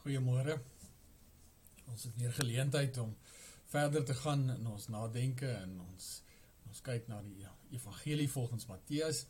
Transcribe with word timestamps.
Goeiemôre. 0.00 0.54
Ons 1.92 2.06
het 2.06 2.14
weer 2.16 2.32
geleentheid 2.32 2.96
om 2.98 3.10
verder 3.68 4.04
te 4.04 4.14
gaan 4.14 4.46
in 4.50 4.66
ons 4.66 4.86
nadenke 4.88 5.50
en 5.52 5.74
ons 5.84 6.06
ons 6.70 6.80
kyk 6.86 7.10
na 7.10 7.18
die 7.26 7.44
evangelie 7.76 8.28
volgens 8.32 8.64
Matteus 8.70 9.26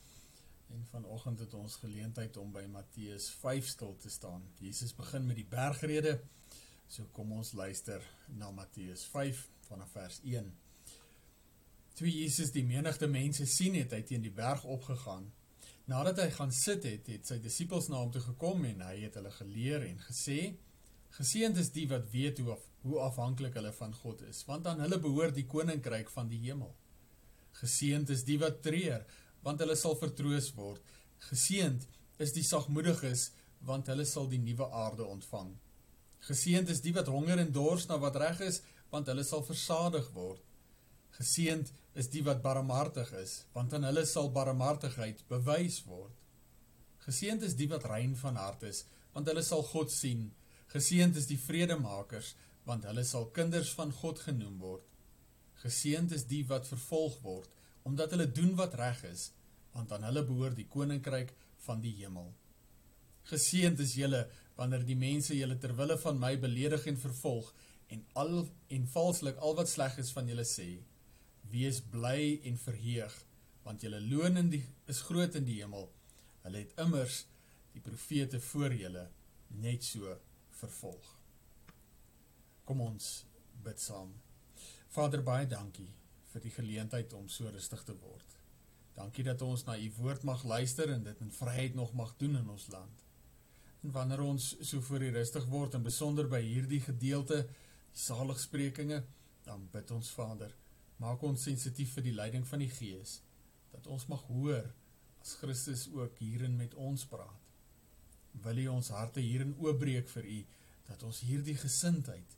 en 0.71 0.85
vanoggend 0.93 1.43
het 1.43 1.57
ons 1.59 1.75
geleentheid 1.83 2.39
om 2.39 2.53
by 2.55 2.63
Matteus 2.71 3.27
5 3.41 3.67
stil 3.73 3.97
te 3.99 4.13
staan. 4.15 4.45
Jesus 4.63 4.95
begin 4.95 5.27
met 5.27 5.41
die 5.41 5.49
bergrede. 5.57 6.21
So 6.87 7.11
kom 7.19 7.33
ons 7.35 7.51
luister 7.59 8.07
na 8.29 8.53
Matteus 8.55 9.03
5 9.11 9.43
vanaf 9.73 9.91
vers 9.99 10.21
1. 10.23 10.55
Toe 11.99 12.15
Jesus 12.15 12.55
die 12.55 12.65
menigte 12.65 13.11
mense 13.11 13.49
sien 13.51 13.75
het, 13.75 13.91
hy 13.91 14.05
teen 14.07 14.23
die 14.23 14.37
berg 14.39 14.63
opgegaan 14.63 15.33
Nadat 15.91 16.21
hy 16.23 16.29
gaan 16.31 16.53
sit 16.55 16.85
het, 16.87 17.09
het 17.11 17.27
sy 17.27 17.41
disippels 17.43 17.89
na 17.91 17.99
hom 17.99 18.13
toe 18.15 18.23
gekom 18.23 18.63
en 18.69 18.83
hy 18.87 19.01
het 19.01 19.17
hulle 19.19 19.33
geleer 19.35 19.87
en 19.89 19.97
gesê: 20.05 20.39
Geseënd 21.17 21.59
is 21.59 21.73
die 21.75 21.89
wat 21.91 22.07
weet 22.13 22.39
hoe 22.39 22.53
af, 22.55 22.67
hoe 22.85 23.01
afhanklik 23.03 23.57
hulle 23.59 23.73
van 23.75 23.97
God 24.03 24.23
is, 24.29 24.45
want 24.47 24.69
aan 24.71 24.83
hulle 24.85 25.01
behoort 25.03 25.35
die 25.35 25.49
koninkryk 25.51 26.13
van 26.15 26.31
die 26.31 26.39
hemel. 26.45 26.71
Geseënd 27.59 28.13
is 28.15 28.23
die 28.29 28.39
wat 28.39 28.63
treur, 28.63 29.03
want 29.43 29.63
hulle 29.65 29.75
sal 29.77 29.99
vertroos 29.99 30.53
word. 30.55 30.95
Geseënd 31.27 31.89
is 32.23 32.37
die 32.37 32.47
sagmoediges, 32.47 33.31
want 33.67 33.91
hulle 33.91 34.07
sal 34.07 34.31
die 34.31 34.41
nuwe 34.41 34.71
aarde 34.71 35.09
ontvang. 35.11 35.51
Geseënd 36.29 36.71
is 36.71 36.85
die 36.85 36.95
wat 36.95 37.11
honger 37.11 37.43
en 37.43 37.51
dors 37.53 37.89
na 37.91 37.99
wat 37.99 38.21
reg 38.23 38.45
is, 38.47 38.63
want 38.95 39.11
hulle 39.11 39.27
sal 39.27 39.43
versadig 39.43 40.07
word. 40.15 40.47
Geseend 41.19 41.75
is 41.99 42.09
die 42.11 42.23
wat 42.27 42.43
barmhartig 42.43 43.11
is, 43.19 43.45
want 43.55 43.75
aan 43.75 43.87
hulle 43.89 44.05
sal 44.07 44.31
barmhartigheid 44.35 45.25
bewys 45.31 45.81
word. 45.87 46.15
Geseend 47.07 47.43
is 47.43 47.57
die 47.59 47.69
wat 47.71 47.89
rein 47.91 48.15
van 48.21 48.39
hart 48.39 48.63
is, 48.69 48.85
want 49.15 49.29
hulle 49.31 49.43
sal 49.43 49.65
God 49.73 49.91
sien. 49.91 50.29
Geseend 50.71 51.17
is 51.19 51.27
die 51.27 51.41
vredemakers, 51.41 52.35
want 52.69 52.87
hulle 52.87 53.05
sal 53.09 53.27
kinders 53.35 53.73
van 53.75 53.91
God 54.03 54.21
genoem 54.23 54.61
word. 54.63 54.85
Geseend 55.65 56.13
is 56.17 56.27
die 56.31 56.45
wat 56.49 56.69
vervolg 56.71 57.19
word, 57.25 57.51
omdat 57.89 58.15
hulle 58.15 58.29
doen 58.31 58.55
wat 58.61 58.77
reg 58.79 59.03
is, 59.09 59.31
want 59.75 59.93
aan 59.93 60.07
hulle 60.07 60.23
behoort 60.27 60.59
die 60.59 60.69
koninkryk 60.71 61.33
van 61.67 61.83
die 61.83 61.95
hemel. 61.99 62.31
Geseend 63.31 63.81
is 63.83 63.97
julle 63.99 64.25
wanneer 64.59 64.85
die 64.87 64.99
mense 64.99 65.37
julle 65.37 65.57
ter 65.61 65.75
wille 65.79 65.97
van 66.03 66.19
my 66.21 66.35
beledig 66.41 66.87
en 66.91 66.99
vervolg 67.01 67.51
en 67.95 68.03
al 68.23 68.33
en 68.77 68.87
valslik 68.95 69.39
al 69.43 69.57
wat 69.59 69.71
sleg 69.71 69.99
is 70.03 70.13
van 70.17 70.29
julle 70.31 70.47
sê. 70.49 70.69
Wees 71.51 71.81
bly 71.93 72.41
en 72.47 72.59
verheug, 72.59 73.15
want 73.65 73.83
julle 73.83 74.01
loon 74.01 74.39
in 74.41 74.51
die, 74.53 74.63
is 74.91 75.03
groot 75.07 75.35
in 75.39 75.47
die 75.49 75.61
hemel. 75.61 75.89
Hulle 76.45 76.65
het 76.65 76.77
immers 76.81 77.25
die 77.75 77.83
profete 77.85 78.41
voor 78.51 78.75
julle 78.75 79.07
net 79.61 79.85
so 79.85 80.15
vervolg. 80.61 81.15
Kom 82.65 82.83
ons 82.85 83.11
bid 83.65 83.83
saam. 83.83 84.13
Vader, 84.91 85.23
baie 85.27 85.47
dankie 85.51 85.89
vir 86.31 86.45
die 86.45 86.55
geleentheid 86.55 87.13
om 87.19 87.27
so 87.29 87.51
rustig 87.51 87.83
te 87.87 87.95
word. 87.99 88.37
Dankie 88.95 89.25
dat 89.27 89.43
ons 89.43 89.65
na 89.67 89.77
u 89.79 89.89
woord 89.99 90.27
mag 90.29 90.43
luister 90.45 90.91
en 90.93 91.03
dit 91.07 91.23
in 91.25 91.33
vryheid 91.35 91.75
nog 91.79 91.95
mag 91.99 92.15
doen 92.19 92.37
in 92.39 92.51
ons 92.51 92.69
land. 92.71 93.07
En 93.83 93.95
wanneer 93.95 94.23
ons 94.23 94.53
so 94.61 94.81
voor 94.85 95.03
u 95.03 95.11
rustig 95.15 95.47
word 95.51 95.75
en 95.75 95.87
besonder 95.87 96.29
by 96.29 96.43
hierdie 96.45 96.83
gedeelte, 96.85 97.43
die 97.47 98.03
saligsprekinge, 98.05 99.03
dan 99.47 99.67
bid 99.73 99.91
ons 99.91 100.11
Vader, 100.15 100.53
maak 101.01 101.23
ons 101.25 101.43
sensitief 101.49 101.95
vir 101.97 102.07
die 102.09 102.17
leiding 102.17 102.45
van 102.47 102.63
die 102.63 102.71
Gees, 102.71 103.21
dat 103.73 103.87
ons 103.89 104.07
mag 104.13 104.23
hoor 104.29 104.67
as 105.21 105.37
Christus 105.41 105.87
ook 105.93 106.19
hierin 106.21 106.57
met 106.57 106.75
ons 106.75 107.07
praat. 107.09 107.49
Wil 108.45 108.65
U 108.65 108.67
ons 108.77 108.93
harte 108.95 109.23
hierin 109.25 109.57
oopbreek 109.59 110.09
vir 110.13 110.29
U, 110.29 110.39
dat 110.91 111.03
ons 111.07 111.23
hierdie 111.27 111.57
gesindheid 111.59 112.37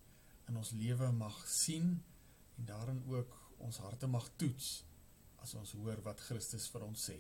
in 0.50 0.58
ons 0.60 0.72
lewe 0.76 1.10
mag 1.16 1.36
sien 1.48 1.94
en 2.58 2.68
daarin 2.68 3.02
ook 3.10 3.36
ons 3.66 3.82
harte 3.84 4.10
mag 4.10 4.26
toets 4.36 4.72
as 5.42 5.54
ons 5.58 5.76
hoor 5.80 6.02
wat 6.06 6.22
Christus 6.28 6.68
vir 6.72 6.86
ons 6.86 7.10
sê. 7.10 7.18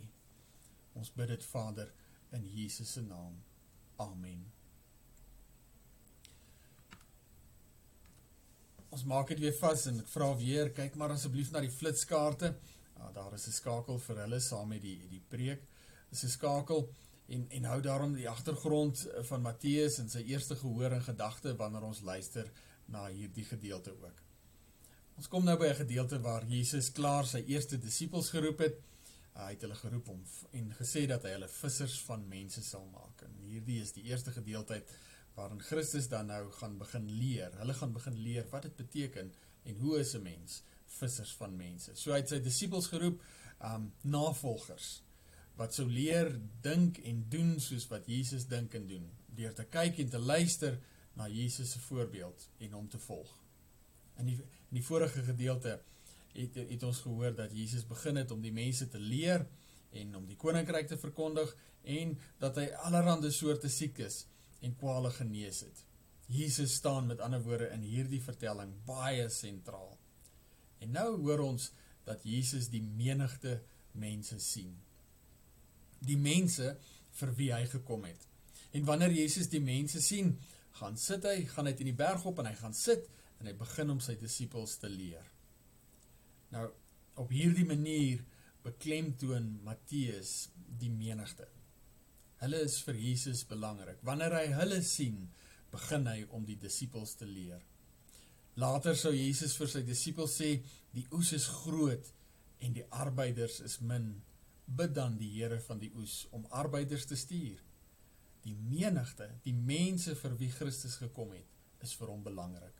Ons 0.98 1.12
bid 1.16 1.32
dit 1.34 1.50
Vader 1.52 1.92
in 2.36 2.48
Jesus 2.54 2.98
se 2.98 3.04
naam. 3.06 3.38
Amen. 3.98 4.61
Ons 8.92 9.04
maak 9.08 9.30
dit 9.32 9.40
weer 9.40 9.54
vas 9.56 9.86
en 9.88 10.00
ek 10.02 10.08
vra 10.12 10.28
weer, 10.36 10.70
kyk 10.76 10.98
maar 11.00 11.14
asseblief 11.14 11.52
na 11.52 11.62
die 11.64 11.72
flitskaarte. 11.72 12.52
Ah, 13.00 13.08
daar 13.14 13.32
is 13.34 13.46
'n 13.48 13.52
skakel 13.52 13.98
vir 13.98 14.16
hulle 14.24 14.40
saam 14.40 14.68
met 14.68 14.82
die 14.82 14.98
die 15.08 15.22
preek. 15.28 15.62
Dis 16.10 16.24
'n 16.24 16.28
skakel 16.28 16.88
en 17.28 17.46
en 17.50 17.64
hou 17.64 17.80
daarom 17.80 18.12
die 18.14 18.28
agtergrond 18.28 19.06
van 19.28 19.42
Matteus 19.42 19.98
en 19.98 20.08
sy 20.08 20.22
eerste 20.28 20.56
gehoor 20.56 20.92
en 20.92 21.02
gedagte 21.02 21.56
wanneer 21.56 21.82
ons 21.82 22.00
luister 22.00 22.50
na 22.86 23.06
hierdie 23.08 23.44
gedeelte 23.44 23.90
ook. 23.90 24.22
Ons 25.16 25.28
kom 25.28 25.44
nou 25.44 25.56
by 25.58 25.66
'n 25.66 25.84
gedeelte 25.84 26.20
waar 26.20 26.44
Jesus 26.44 26.92
klaar 26.92 27.26
sy 27.26 27.44
eerste 27.46 27.78
disippels 27.78 28.30
geroep 28.30 28.58
het. 28.58 28.76
Hy 29.34 29.50
het 29.50 29.60
hulle 29.60 29.74
geroep 29.74 30.08
om 30.08 30.22
en 30.52 30.74
gesê 30.76 31.06
dat 31.06 31.22
hy 31.22 31.30
hulle 31.30 31.48
vissers 31.48 32.00
van 32.00 32.28
mense 32.28 32.62
sal 32.62 32.84
maak. 32.92 33.22
En 33.22 33.32
hierdie 33.48 33.80
is 33.80 33.92
die 33.92 34.04
eerste 34.04 34.30
gedeelte 34.30 34.82
waarin 35.34 35.60
Christus 35.60 36.08
dan 36.08 36.26
nou 36.26 36.50
gaan 36.58 36.78
begin 36.78 37.08
leer. 37.10 37.54
Hulle 37.58 37.74
gaan 37.74 37.92
begin 37.92 38.18
leer 38.18 38.46
wat 38.50 38.62
dit 38.62 38.76
beteken 38.76 39.32
en 39.62 39.76
hoe 39.76 39.98
is 39.98 40.14
'n 40.14 40.22
mens 40.22 40.62
vissers 40.86 41.32
van 41.34 41.56
mense. 41.56 41.94
So 41.94 42.12
hy 42.12 42.20
het 42.22 42.28
sy 42.28 42.40
disippels 42.40 42.86
geroep, 42.86 43.22
um 43.60 43.92
navolgers 44.00 45.02
wat 45.60 45.74
sou 45.74 45.86
leer 45.86 46.32
dink 46.64 46.98
en 46.98 47.24
doen 47.28 47.60
soos 47.60 47.86
wat 47.88 48.06
Jesus 48.06 48.46
dink 48.48 48.74
en 48.74 48.86
doen, 48.86 49.10
deur 49.36 49.52
te 49.54 49.64
kyk 49.64 49.98
en 49.98 50.08
te 50.08 50.18
luister 50.18 50.78
na 51.14 51.28
Jesus 51.28 51.74
voorbeeld 51.86 52.48
en 52.58 52.72
hom 52.72 52.88
te 52.88 52.98
volg. 52.98 53.30
In 54.18 54.26
die 54.32 54.38
in 54.72 54.78
die 54.78 54.84
vorige 54.84 55.22
gedeelte 55.22 55.80
het 56.32 56.54
het 56.56 56.82
ons 56.88 57.02
gehoor 57.04 57.34
dat 57.36 57.52
Jesus 57.52 57.84
begin 57.86 58.16
het 58.16 58.30
om 58.30 58.40
die 58.40 58.52
mense 58.52 58.88
te 58.88 58.98
leer 58.98 59.44
en 59.92 60.16
om 60.16 60.26
die 60.26 60.36
koninkryk 60.36 60.88
te 60.88 60.96
verkondig 60.96 61.52
en 61.82 62.14
dat 62.40 62.56
hy 62.56 62.70
allerlei 62.86 63.30
soorte 63.30 63.68
siektes 63.68 64.22
en 64.62 64.76
kwale 64.78 65.10
genees 65.10 65.60
het. 65.66 65.84
Jesus 66.32 66.74
staan 66.78 67.06
met 67.10 67.20
ander 67.20 67.42
woorde 67.42 67.68
in 67.74 67.84
hierdie 67.84 68.22
vertelling 68.22 68.72
baie 68.86 69.28
sentraal. 69.30 69.96
En 70.82 70.94
nou 70.96 71.08
hoor 71.20 71.42
ons 71.44 71.70
dat 72.06 72.24
Jesus 72.26 72.70
die 72.72 72.82
menigte 72.82 73.60
mense 73.92 74.38
sien. 74.40 74.72
Die 76.02 76.18
mense 76.18 76.76
vir 77.18 77.34
wie 77.38 77.50
hy 77.52 77.66
gekom 77.70 78.06
het. 78.08 78.26
En 78.72 78.86
wanneer 78.88 79.12
Jesus 79.12 79.50
die 79.52 79.60
mense 79.62 80.00
sien, 80.02 80.32
gaan 80.80 80.96
sit 80.96 81.26
hy, 81.28 81.42
gaan 81.52 81.68
hy 81.68 81.74
teen 81.76 81.90
die 81.90 81.98
berg 81.98 82.24
op 82.26 82.40
en 82.40 82.48
hy 82.48 82.54
gaan 82.58 82.74
sit 82.74 83.10
en 83.40 83.50
hy 83.50 83.54
begin 83.58 83.92
om 83.92 84.00
sy 84.00 84.16
disippels 84.18 84.78
te 84.80 84.88
leer. 84.88 85.26
Nou 86.54 86.70
op 87.20 87.32
hierdie 87.34 87.66
manier 87.68 88.22
beklemtoon 88.64 89.58
Matteus 89.66 90.48
die 90.80 90.90
menigte. 90.90 91.44
Hulle 92.42 92.64
is 92.66 92.80
vir 92.82 92.96
Jesus 92.98 93.44
belangrik. 93.46 94.00
Wanneer 94.02 94.34
hy 94.34 94.46
hulle 94.58 94.80
sien, 94.82 95.28
begin 95.70 96.08
hy 96.10 96.24
om 96.34 96.42
die 96.46 96.58
disippels 96.58 97.14
te 97.20 97.28
leer. 97.28 97.62
Later 98.58 98.96
sou 98.98 99.12
Jesus 99.14 99.54
vir 99.56 99.70
sy 99.70 99.84
disippels 99.86 100.34
sê, 100.40 100.56
die 100.92 101.06
oes 101.14 101.30
is 101.36 101.46
groot 101.62 102.10
en 102.62 102.74
die 102.74 102.84
arbeiders 102.90 103.60
is 103.64 103.78
min. 103.80 104.16
Bid 104.66 104.96
dan 104.96 105.14
die 105.20 105.30
Here 105.36 105.60
van 105.62 105.78
die 105.80 105.92
oes 105.94 106.24
om 106.34 106.48
arbeiders 106.50 107.06
te 107.06 107.16
stuur. 107.16 107.62
Die 108.42 108.56
menigte, 108.58 109.30
die 109.46 109.54
mense 109.54 110.16
vir 110.18 110.34
wie 110.40 110.50
Christus 110.50 110.98
gekom 110.98 111.36
het, 111.36 111.46
is 111.82 111.94
vir 111.98 112.10
hom 112.10 112.26
belangrik. 112.26 112.74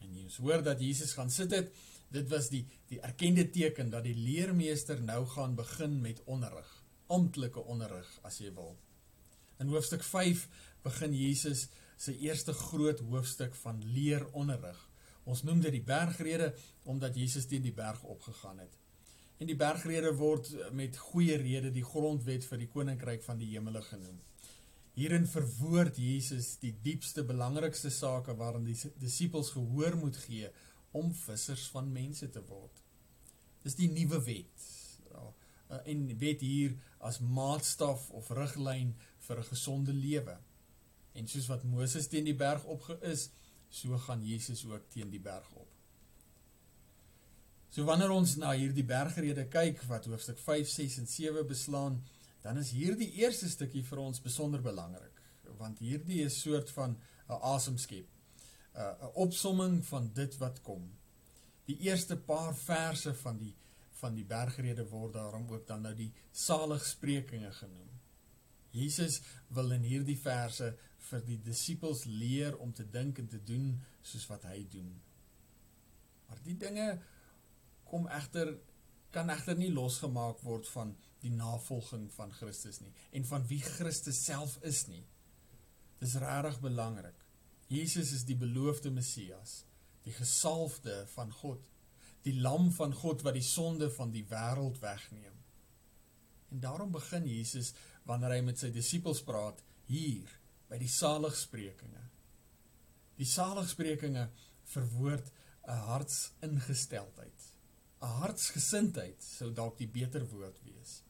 En 0.00 0.16
jy 0.16 0.26
hoor 0.40 0.64
dat 0.64 0.80
Jesus 0.80 1.12
gaan 1.16 1.30
sit 1.32 1.52
het, 1.52 1.68
dit 2.12 2.26
was 2.32 2.48
die 2.52 2.64
die 2.88 3.02
erkende 3.04 3.44
teken 3.52 3.92
dat 3.92 4.08
die 4.08 4.16
leermeester 4.16 5.00
nou 5.04 5.24
gaan 5.36 5.56
begin 5.58 6.00
met 6.00 6.24
onderrig, 6.24 6.68
amptelike 7.12 7.60
onderrig 7.60 8.08
as 8.24 8.40
jy 8.40 8.52
wil. 8.56 8.76
In 9.58 9.70
hoofstuk 9.72 10.02
5 10.04 10.48
begin 10.84 11.14
Jesus 11.16 11.68
sy 11.96 12.12
eerste 12.26 12.52
groot 12.52 13.00
hoofstuk 13.08 13.54
van 13.62 13.80
leer 13.94 14.26
onderrig. 14.36 14.78
Ons 15.24 15.42
noem 15.48 15.62
dit 15.64 15.72
die 15.78 15.84
bergrede 15.84 16.52
omdat 16.84 17.16
Jesus 17.16 17.48
teen 17.48 17.64
die 17.64 17.74
berg 17.74 18.02
opgegaan 18.04 18.60
het. 18.60 18.76
En 19.40 19.48
die 19.48 19.56
bergrede 19.56 20.12
word 20.16 20.48
met 20.76 20.96
goeie 21.10 21.36
rede 21.40 21.72
die 21.72 21.84
grondwet 21.84 22.44
vir 22.44 22.60
die 22.60 22.70
koninkryk 22.72 23.24
van 23.24 23.40
die 23.40 23.48
hemele 23.54 23.82
genoem. 23.88 24.20
Hierin 24.96 25.26
verwoord 25.28 25.98
Jesus 26.00 26.54
die 26.60 26.72
diepste 26.84 27.24
belangrikste 27.24 27.90
sake 27.92 28.36
waaraan 28.36 28.64
die 28.64 28.76
disippels 29.00 29.50
gehoor 29.56 29.96
moet 30.00 30.16
gee 30.24 30.48
om 30.96 31.10
vissers 31.12 31.66
van 31.72 31.90
mense 31.92 32.28
te 32.32 32.40
word. 32.48 32.80
Dis 33.64 33.76
die 33.76 33.90
nuwe 33.92 34.22
wet. 34.24 34.68
Ja, 35.10 35.26
en 35.84 36.06
wet 36.20 36.40
hier 36.40 36.76
as 37.04 37.18
maatstaf 37.20 38.08
of 38.16 38.30
riglyn 38.38 38.94
vir 39.26 39.38
'n 39.38 39.50
gesonde 39.52 39.92
lewe. 39.92 40.38
En 41.12 41.28
soos 41.28 41.46
wat 41.46 41.64
Moses 41.64 42.08
teen 42.08 42.24
die 42.24 42.34
berg 42.34 42.64
op 42.64 42.88
is, 43.02 43.30
so 43.68 43.98
gaan 43.98 44.24
Jesus 44.24 44.64
ook 44.64 44.88
teen 44.88 45.10
die 45.10 45.20
berg 45.20 45.52
op. 45.54 45.68
So 47.70 47.84
wanneer 47.84 48.10
ons 48.10 48.36
na 48.36 48.52
hierdie 48.52 48.84
bergrede 48.84 49.48
kyk 49.48 49.82
wat 49.82 50.06
hoofstuk 50.08 50.38
5, 50.38 50.68
6 50.68 50.98
en 50.98 51.06
7 51.06 51.46
beslaan, 51.46 52.04
dan 52.40 52.58
is 52.58 52.70
hierdie 52.70 53.10
eerste 53.12 53.48
stukkie 53.48 53.82
vir 53.84 53.98
ons 53.98 54.22
besonder 54.22 54.62
belangrik, 54.62 55.22
want 55.58 55.78
hierdie 55.78 56.22
is 56.24 56.40
soort 56.40 56.70
van 56.70 56.96
'n 57.28 57.40
asemskep. 57.54 58.06
'n 58.74 58.80
uh, 58.80 58.94
'n 59.02 59.12
opsomming 59.14 59.84
van 59.86 60.10
dit 60.14 60.36
wat 60.38 60.62
kom. 60.62 60.90
Die 61.64 61.78
eerste 61.88 62.16
paar 62.16 62.54
verse 62.54 63.14
van 63.14 63.38
die 63.38 63.54
van 63.96 64.14
die 64.14 64.24
bergrede 64.28 64.84
word 64.88 65.12
daarom 65.12 65.46
ook 65.48 65.66
dan 65.66 65.80
nou 65.82 65.94
die 65.96 66.12
saligsprekinge 66.32 67.52
genoem. 67.52 67.88
Jesus 68.76 69.20
wil 69.56 69.72
in 69.76 69.86
hierdie 69.86 70.18
verse 70.20 70.72
vir 71.08 71.26
die 71.26 71.38
disippels 71.42 72.04
leer 72.06 72.56
om 72.62 72.72
te 72.74 72.86
dink 72.90 73.18
en 73.22 73.28
te 73.30 73.40
doen 73.42 73.74
soos 74.02 74.26
wat 74.30 74.46
hy 74.50 74.62
doen. 74.70 74.90
Maar 76.26 76.40
die 76.44 76.56
dinge 76.60 76.88
kom 77.86 78.08
egter 78.10 78.56
kan 79.14 79.30
egter 79.32 79.56
nie 79.56 79.70
losgemaak 79.72 80.42
word 80.44 80.66
van 80.68 80.90
die 81.22 81.30
navolging 81.32 82.08
van 82.12 82.34
Christus 82.36 82.82
nie 82.82 82.92
en 83.16 83.24
van 83.24 83.46
wie 83.48 83.62
Christus 83.64 84.18
self 84.26 84.58
is 84.66 84.82
nie. 84.90 85.04
Dis 86.02 86.18
regtig 86.20 86.58
belangrik. 86.60 87.22
Jesus 87.72 88.12
is 88.12 88.26
die 88.28 88.36
beloofde 88.36 88.92
Messias, 88.94 89.62
die 90.04 90.12
gesalfde 90.14 91.06
van 91.14 91.32
God, 91.40 91.62
die 92.26 92.36
lam 92.42 92.68
van 92.76 92.92
God 92.94 93.24
wat 93.26 93.38
die 93.38 93.46
sonde 93.46 93.88
van 93.94 94.12
die 94.14 94.26
wêreld 94.28 94.78
wegneem. 94.82 95.34
En 96.52 96.60
daarom 96.62 96.92
begin 96.94 97.26
Jesus 97.26 97.72
wanneer 98.06 98.36
hy 98.36 98.42
met 98.46 98.60
sy 98.60 98.70
disippels 98.74 99.22
praat 99.26 99.62
hier 99.90 100.30
by 100.70 100.78
die 100.78 100.90
saligsprekinge. 100.90 102.02
Die 103.18 103.28
saligsprekinge 103.28 104.28
verwoord 104.72 105.32
'n 105.66 105.82
hartsingesteldheid. 105.90 107.40
'n 108.02 108.18
Hartsgesindheid 108.22 109.22
sou 109.22 109.52
dalk 109.52 109.78
die 109.78 109.90
beter 109.90 110.26
woord 110.30 110.58
wees. 110.64 111.02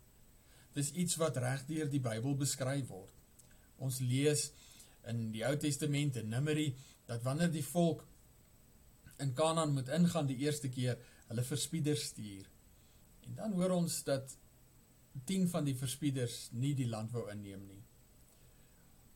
Dis 0.72 0.92
iets 0.92 1.16
wat 1.16 1.36
regdeur 1.36 1.88
die 1.88 2.00
Bybel 2.00 2.36
beskryf 2.36 2.88
word. 2.88 3.12
Ons 3.78 4.00
lees 4.00 4.50
in 5.08 5.30
die 5.32 5.44
Ou 5.44 5.56
Testament 5.56 6.16
in 6.16 6.28
Numeri 6.28 6.74
dat 7.06 7.22
wanneer 7.22 7.50
die 7.50 7.64
volk 7.64 8.04
in 9.18 9.32
Kanaan 9.34 9.72
moet 9.72 9.88
ingaan 9.88 10.26
die 10.26 10.36
eerste 10.44 10.68
keer, 10.68 10.98
hulle 11.28 11.44
verspieders 11.44 12.10
stuur. 12.10 12.44
En 13.26 13.34
dan 13.34 13.52
hoor 13.52 13.70
ons 13.70 14.02
dat 14.04 14.36
10 15.24 15.48
van 15.48 15.64
die 15.64 15.76
verspieders 15.76 16.48
nie 16.52 16.74
die 16.74 16.88
land 16.88 17.12
wou 17.12 17.26
inneem 17.32 17.64
nie. 17.66 17.82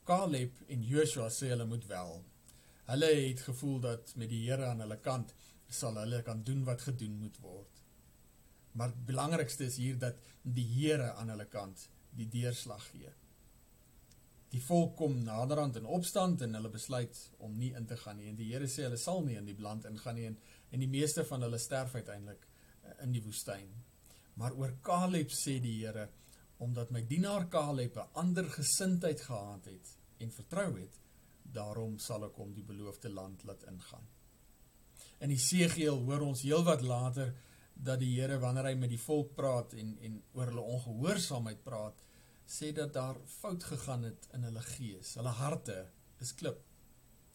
Caleb 0.09 0.57
en 0.69 0.83
Joshua 0.83 1.29
sê 1.31 1.53
hulle 1.53 1.67
moet 1.69 1.87
wel. 1.87 2.17
Hulle 2.91 3.11
het 3.15 3.45
gevoel 3.47 3.81
dat 3.81 4.15
met 4.17 4.31
die 4.33 4.43
Here 4.49 4.67
aan 4.67 4.81
hulle 4.83 4.99
kant 4.99 5.35
sal 5.71 5.99
hulle 6.01 6.23
kan 6.27 6.43
doen 6.43 6.65
wat 6.67 6.83
gedoen 6.83 7.19
moet 7.21 7.37
word. 7.45 7.85
Maar 8.73 8.95
die 8.95 9.07
belangrikste 9.07 9.69
is 9.69 9.77
hier 9.77 9.99
dat 9.99 10.19
die 10.43 10.67
Here 10.67 11.13
aan 11.13 11.31
hulle 11.31 11.47
kant 11.47 11.89
die 12.17 12.29
deurslag 12.29 12.83
gee. 12.91 13.13
Die 14.51 14.63
volk 14.63 14.97
kom 14.99 15.21
naderhand 15.23 15.77
in 15.79 15.87
opstand 15.87 16.43
en 16.43 16.57
hulle 16.59 16.73
besluit 16.75 17.19
om 17.39 17.55
nie 17.59 17.71
in 17.79 17.87
te 17.87 17.97
gaan 18.01 18.19
nie. 18.19 18.33
En 18.33 18.39
die 18.39 18.49
Here 18.51 18.67
sê 18.67 18.89
hulle 18.89 18.99
sal 18.99 19.23
nie 19.27 19.39
in 19.39 19.47
die 19.47 19.59
land 19.63 19.87
ingaan 19.87 20.19
nie 20.19 20.27
en, 20.33 20.41
en 20.75 20.83
die 20.83 20.91
meeste 20.91 21.25
van 21.29 21.47
hulle 21.47 21.59
sterf 21.63 21.95
uiteindelik 21.95 22.43
eh, 22.83 22.97
in 23.05 23.15
die 23.15 23.23
woestyn. 23.23 23.71
Maar 24.41 24.57
oor 24.57 24.73
Caleb 24.81 25.33
sê 25.37 25.59
die 25.61 25.77
Here 25.83 26.09
omdat 26.65 26.91
my 26.93 27.01
dienaar 27.09 27.47
Caleb 27.53 27.97
'n 27.97 28.09
ander 28.23 28.49
gesindheid 28.49 29.21
gehad 29.21 29.65
het 29.65 29.97
en 30.19 30.33
vertrou 30.33 30.71
het, 30.81 30.99
daarom 31.43 31.99
sal 31.99 32.25
ek 32.25 32.37
hom 32.37 32.53
die 32.55 32.65
beloofde 32.65 33.09
land 33.09 33.45
laat 33.45 33.63
ingaan. 33.73 34.07
In 35.21 35.31
Esegiel 35.31 35.99
hoor 36.05 36.21
ons 36.21 36.43
heelwat 36.43 36.83
later 36.83 37.35
dat 37.75 37.99
die 38.01 38.13
Here 38.21 38.39
wanneer 38.39 38.65
hy 38.71 38.75
met 38.75 38.91
die 38.91 39.05
volk 39.09 39.35
praat 39.35 39.75
en 39.75 39.97
en 40.01 40.23
oor 40.33 40.53
hulle 40.53 40.67
ongehoorsaamheid 40.77 41.63
praat, 41.65 42.05
sê 42.47 42.73
dat 42.73 42.93
daar 42.93 43.21
fout 43.27 43.65
gegaan 43.65 44.03
het 44.03 44.29
in 44.35 44.43
hulle 44.49 44.63
gees. 44.63 45.15
Hulle 45.15 45.35
harte 45.43 45.79
is 46.19 46.35
klip. 46.35 46.61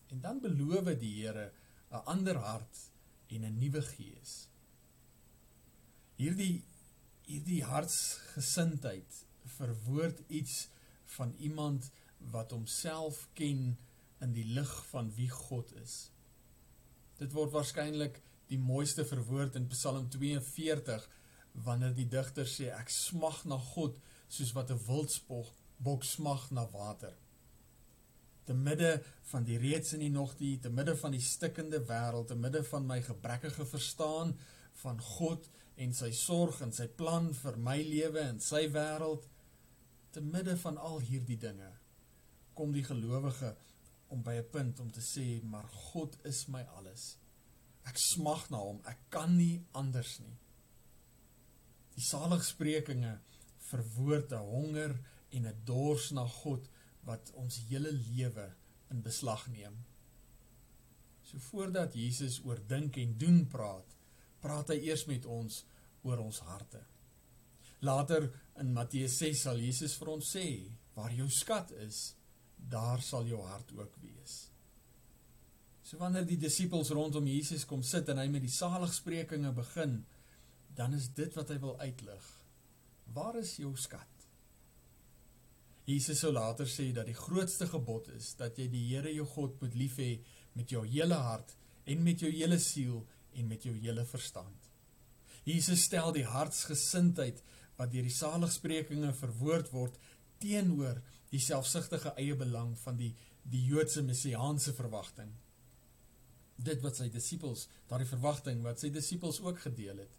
En 0.10 0.22
dan 0.22 0.42
beloof 0.42 0.94
die 1.00 1.16
Here 1.22 1.52
'n 1.92 2.06
ander 2.06 2.38
hart 2.38 2.92
en 3.28 3.46
'n 3.46 3.60
nuwe 3.60 3.81
gees. 3.81 4.50
Hierdie 6.16 6.63
hierdie 7.25 7.63
hartsgesindheid 7.66 9.25
verwoord 9.57 10.22
iets 10.27 10.68
van 11.18 11.33
iemand 11.38 11.92
wat 12.31 12.51
homself 12.51 13.27
ken 13.33 13.77
in 14.24 14.33
die 14.33 14.45
lig 14.45 14.72
van 14.89 15.12
wie 15.16 15.30
God 15.30 15.74
is. 15.81 16.10
Dit 17.19 17.36
word 17.36 17.54
waarskynlik 17.54 18.22
die 18.50 18.60
mooiste 18.62 19.06
verwoord 19.07 19.56
in 19.60 19.68
Psalm 19.72 20.10
42 20.13 21.06
wanneer 21.66 21.94
die 21.95 22.07
digter 22.12 22.48
sê 22.50 22.72
ek 22.75 22.92
smag 22.92 23.44
na 23.50 23.57
God 23.74 23.95
soos 24.28 24.54
wat 24.57 24.71
'n 24.71 24.81
wildspog 24.88 25.54
bok 25.78 26.04
smag 26.04 26.51
na 26.51 26.66
water. 26.71 27.13
Te 28.45 28.54
midde 28.54 29.04
van 29.31 29.44
die 29.44 29.57
reeds 29.57 29.94
en 29.94 30.00
die 30.00 30.12
nog 30.12 30.36
die 30.38 30.60
te 30.60 30.69
midde 30.69 30.95
van 30.98 31.12
die 31.12 31.21
stikkende 31.21 31.80
wêreld, 31.80 32.28
te 32.28 32.36
midde 32.36 32.63
van 32.63 32.86
my 32.86 33.01
gebrekkige 33.01 33.66
verstaan 33.66 34.38
van 34.74 35.01
God 35.01 35.50
en 35.75 35.94
sy 35.94 36.12
sorg 36.12 36.62
en 36.62 36.72
sy 36.72 36.88
plan 36.88 37.33
vir 37.33 37.57
my 37.57 37.77
lewe 37.83 38.22
en 38.22 38.39
sy 38.39 38.68
wêreld 38.72 39.27
te 40.16 40.22
midde 40.22 40.56
van 40.57 40.77
al 40.77 41.01
hierdie 41.04 41.38
dinge 41.38 41.72
kom 42.56 42.72
die 42.72 42.86
gelowige 42.88 43.56
om 44.07 44.24
by 44.24 44.36
'n 44.39 44.50
punt 44.51 44.80
om 44.80 44.92
te 44.92 45.01
sê 45.01 45.44
maar 45.44 45.68
God 45.68 46.18
is 46.24 46.48
my 46.48 46.63
alles. 46.77 47.18
Ek 47.83 47.98
smag 47.98 48.50
na 48.50 48.57
hom. 48.57 48.81
Ek 48.86 49.00
kan 49.10 49.38
nie 49.38 49.66
anders 49.72 50.19
nie. 50.19 50.38
Die 51.95 52.01
saligsprekinge 52.01 53.19
verwoord 53.57 54.31
'n 54.31 54.48
honger 54.54 55.00
en 55.31 55.48
'n 55.48 55.62
dors 55.66 56.12
na 56.12 56.28
God 56.28 56.69
wat 57.04 57.31
ons 57.33 57.60
hele 57.69 57.92
lewe 57.92 58.56
in 58.89 59.01
beslag 59.01 59.48
neem. 59.48 59.86
So 61.24 61.38
voordat 61.39 61.94
Jesus 61.94 62.39
oor 62.45 62.60
dink 62.68 62.98
en 62.98 63.18
doen 63.18 63.48
praat 63.48 63.94
praat 64.45 64.74
hy 64.74 64.81
eers 64.86 65.07
met 65.09 65.25
ons 65.25 65.63
oor 66.06 66.21
ons 66.21 66.42
harte. 66.45 66.81
Later 67.86 68.30
in 68.62 68.74
Matteus 68.74 69.18
6 69.21 69.45
sal 69.47 69.62
Jesus 69.62 69.97
vir 70.00 70.12
ons 70.13 70.33
sê, 70.38 70.47
waar 70.95 71.13
jou 71.13 71.27
skat 71.33 71.74
is, 71.86 72.13
daar 72.56 73.01
sal 73.03 73.27
jou 73.30 73.42
hart 73.45 73.74
ook 73.75 73.97
wees. 74.03 74.45
So 75.86 76.00
wanneer 76.01 76.25
die 76.25 76.39
disippels 76.42 76.89
rondom 76.95 77.27
Jesus 77.30 77.65
kom 77.69 77.83
sit 77.86 78.09
en 78.09 78.21
hy 78.21 78.25
met 78.31 78.45
die 78.45 78.53
saligsprekinge 78.53 79.51
begin, 79.53 80.00
dan 80.75 80.95
is 80.97 81.12
dit 81.18 81.36
wat 81.38 81.51
hy 81.53 81.59
wil 81.62 81.75
uitlig. 81.81 82.30
Waar 83.13 83.38
is 83.42 83.57
jou 83.62 83.75
skat? 83.77 84.09
Jesus 85.86 86.24
sou 86.24 86.31
later 86.33 86.65
sê 86.65 86.89
dat 86.95 87.06
die 87.06 87.18
grootste 87.18 87.68
gebod 87.69 88.09
is 88.15 88.31
dat 88.39 88.57
jy 88.57 88.65
die 88.74 88.88
Here 88.88 89.12
jou 89.13 89.27
God 89.36 89.59
moet 89.62 89.77
lief 89.77 90.00
hê 90.01 90.15
met 90.57 90.71
jou 90.73 90.81
hele 90.87 91.19
hart 91.28 91.54
en 91.85 92.02
met 92.02 92.23
jou 92.23 92.31
hele 92.33 92.57
siel 92.57 93.04
en 93.35 93.47
met 93.47 93.63
jou 93.63 93.75
hele 93.75 94.06
verstand. 94.06 94.71
Jesus 95.45 95.83
stel 95.85 96.11
die 96.15 96.25
hartsgesindheid 96.25 97.44
wat 97.77 97.92
deur 97.92 98.07
die 98.07 98.13
saligsprekinge 98.13 99.13
verwoord 99.13 99.71
word 99.75 99.99
teenoor 100.42 101.01
die 101.31 101.42
selfsugtige 101.44 102.15
eie 102.18 102.35
belang 102.39 102.73
van 102.83 102.97
die 102.99 103.13
die 103.45 103.61
Joodse 103.61 104.01
messiaanse 104.01 104.73
verwagting. 104.73 105.30
Dit 106.57 106.81
wat 106.81 106.97
sy 106.97 107.11
disippels, 107.13 107.68
daardie 107.89 108.09
verwagting 108.09 108.63
wat 108.65 108.81
sy 108.81 108.89
disippels 108.89 109.37
ook 109.44 109.59
gedeel 109.68 109.99
het. 110.01 110.15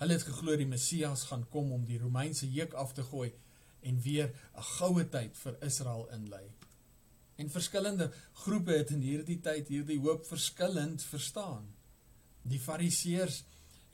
Hulle 0.00 0.16
het 0.16 0.24
geglo 0.24 0.56
die 0.56 0.68
Messias 0.68 1.26
gaan 1.28 1.44
kom 1.52 1.72
om 1.76 1.84
die 1.84 1.98
Romeinse 2.00 2.48
juk 2.48 2.72
af 2.80 2.94
te 2.96 3.04
gooi 3.10 3.30
en 3.82 4.00
weer 4.00 4.32
'n 4.56 4.62
goue 4.78 5.04
tyd 5.04 5.36
vir 5.36 5.58
Israel 5.60 6.08
inlei. 6.16 6.46
En 7.36 7.50
verskillende 7.50 8.12
groepe 8.32 8.72
het 8.72 8.90
in 8.90 9.00
hierdie 9.00 9.40
tyd 9.40 9.68
hierdie 9.68 10.00
hoop 10.00 10.26
verskillend 10.26 11.02
verstaan. 11.02 11.73
Die 12.44 12.60
Fariseërs 12.60 13.42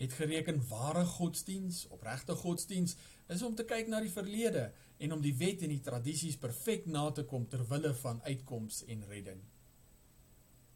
het 0.01 0.15
gereken 0.17 0.61
ware 0.69 1.05
godsdiens, 1.05 1.85
opregte 1.93 2.35
godsdiens 2.35 2.97
is 3.31 3.43
om 3.47 3.55
te 3.55 3.67
kyk 3.69 3.91
na 3.91 4.01
die 4.03 4.13
verlede 4.13 4.71
en 4.99 5.13
om 5.15 5.23
die 5.23 5.35
wet 5.39 5.63
en 5.63 5.73
die 5.75 5.85
tradisies 5.85 6.39
perfek 6.41 6.89
na 6.91 7.07
te 7.15 7.27
kom 7.29 7.47
ter 7.49 7.63
wille 7.71 7.93
van 8.03 8.23
uitkoms 8.27 8.83
en 8.91 9.05
redding. 9.11 9.43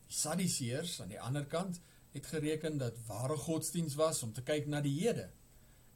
Die 0.07 0.19
Sadduseërs 0.21 1.01
aan 1.03 1.15
die 1.15 1.21
ander 1.21 1.49
kant 1.51 1.81
het 2.15 2.29
gereken 2.31 2.79
dat 2.79 3.01
ware 3.09 3.37
godsdiens 3.41 3.97
was 3.99 4.23
om 4.23 4.33
te 4.33 4.45
kyk 4.47 4.69
na 4.71 4.81
die 4.85 4.95
hede 5.01 5.31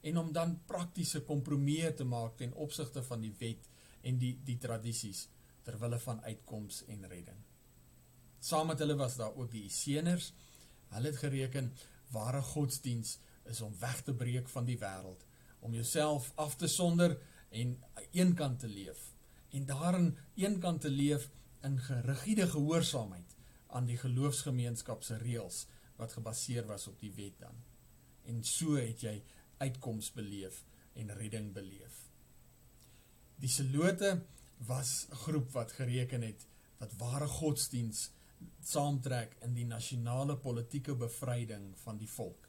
en 0.01 0.17
om 0.17 0.33
dan 0.35 0.57
praktiese 0.67 1.21
kompromieë 1.27 1.93
te 1.95 2.07
maak 2.07 2.37
ten 2.41 2.53
opsigte 2.53 3.03
van 3.03 3.23
die 3.23 3.33
wet 3.39 3.69
en 4.01 4.19
die 4.19 4.33
die 4.47 4.57
tradisies 4.59 5.27
ter 5.63 5.79
wille 5.79 5.99
van 5.99 6.21
uitkoms 6.25 6.83
en 6.87 7.07
redding. 7.07 7.39
Saam 8.39 8.71
met 8.71 8.79
hulle 8.79 8.95
was 8.99 9.17
daar 9.19 9.35
ook 9.35 9.51
die 9.51 9.65
Esseners 9.67 10.31
Hulle 10.89 11.11
het 11.11 11.17
gereken 11.17 11.73
ware 12.13 12.41
godsdiens 12.41 13.17
is 13.49 13.61
om 13.61 13.75
weg 13.79 14.01
te 14.01 14.13
breek 14.13 14.49
van 14.49 14.65
die 14.65 14.77
wêreld, 14.77 15.25
om 15.59 15.73
jouself 15.73 16.31
af 16.35 16.55
te 16.55 16.67
sonder 16.67 17.17
en 17.49 17.77
eenkant 18.11 18.59
te 18.59 18.67
leef 18.67 19.13
en 19.49 19.65
daarin 19.65 20.17
eenkant 20.35 20.81
te 20.81 20.89
leef 20.89 21.29
in 21.65 21.79
gerigiede 21.81 22.47
gehoorsaamheid 22.47 23.35
aan 23.67 23.85
die 23.89 23.97
geloofsgemeenskap 23.97 25.03
se 25.03 25.17
reëls 25.17 25.65
wat 25.97 26.13
gebaseer 26.13 26.67
was 26.69 26.87
op 26.87 26.99
die 27.01 27.11
wet 27.17 27.39
dan. 27.41 27.57
En 28.25 28.43
so 28.43 28.77
het 28.77 29.01
jy 29.01 29.17
uitkoms 29.57 30.11
beleef 30.15 30.63
en 30.93 31.13
redding 31.17 31.51
beleef. 31.53 32.05
Die 33.39 33.49
Selote 33.49 34.21
was 34.67 35.07
'n 35.09 35.15
groep 35.15 35.51
wat 35.51 35.71
gereken 35.71 36.21
het 36.21 36.45
dat 36.77 36.93
ware 36.97 37.27
godsdiens 37.27 38.09
saamtrek 38.63 39.37
in 39.45 39.55
die 39.55 39.65
nasionale 39.67 40.37
politieke 40.37 40.95
bevryding 40.95 41.71
van 41.83 41.97
die 41.97 42.09
volk 42.09 42.47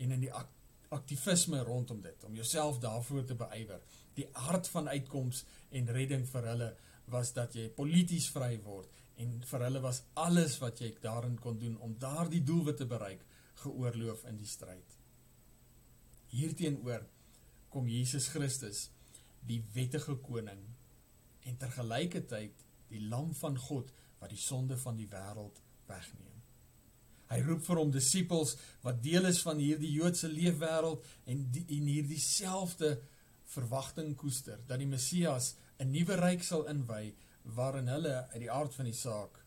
en 0.00 0.14
in 0.16 0.24
die 0.24 0.32
aktivisme 0.90 1.60
rondom 1.66 2.00
dit 2.02 2.24
om 2.24 2.34
jouself 2.34 2.78
daarvoor 2.82 3.24
te 3.24 3.36
beywer. 3.38 3.82
Die 4.16 4.26
hart 4.32 4.68
van 4.68 4.88
uitkoms 4.88 5.44
en 5.70 5.92
redding 5.94 6.26
vir 6.28 6.48
hulle 6.50 6.70
was 7.10 7.32
dat 7.36 7.54
jy 7.54 7.68
polities 7.76 8.30
vry 8.34 8.56
word 8.64 8.96
en 9.20 9.36
vir 9.46 9.64
hulle 9.66 9.82
was 9.84 10.02
alles 10.18 10.56
wat 10.62 10.80
jy 10.80 10.90
daarin 11.02 11.36
kon 11.38 11.58
doen 11.60 11.76
om 11.84 11.96
daardie 12.00 12.42
doelwit 12.46 12.80
te 12.80 12.88
bereik 12.88 13.22
geoorloof 13.62 14.24
in 14.30 14.40
die 14.40 14.48
stryd. 14.48 14.96
Hierteenoor 16.32 17.04
kom 17.70 17.88
Jesus 17.90 18.30
Christus, 18.32 18.88
die 19.46 19.60
wettige 19.74 20.16
koning 20.24 20.62
en 21.46 21.58
tergelykertyd 21.60 22.64
die 22.90 23.02
lam 23.12 23.34
van 23.38 23.58
God 23.68 23.92
wat 24.20 24.30
die 24.30 24.40
sonde 24.40 24.76
van 24.78 24.96
die 24.96 25.08
wêreld 25.08 25.60
wegneem. 25.88 26.38
Hy 27.30 27.38
roep 27.46 27.62
vir 27.62 27.78
hom 27.78 27.92
disippels 27.94 28.56
wat 28.82 29.02
deel 29.02 29.28
is 29.30 29.40
van 29.46 29.60
hierdie 29.62 29.92
Joodse 29.94 30.28
leefwêreld 30.28 31.04
en 31.30 31.44
die, 31.54 31.62
en 31.78 31.86
hierdie 31.86 32.20
selfde 32.22 32.96
verwagting 33.50 34.16
koester 34.18 34.58
dat 34.66 34.82
die 34.82 34.90
Messias 34.90 35.54
'n 35.78 35.90
nuwe 35.90 36.16
ryk 36.18 36.42
sal 36.42 36.66
inwy 36.70 37.14
waarin 37.44 37.88
hulle 37.88 38.16
uit 38.32 38.42
die 38.42 38.50
aard 38.50 38.74
van 38.74 38.84
die 38.84 38.98
saak 38.98 39.38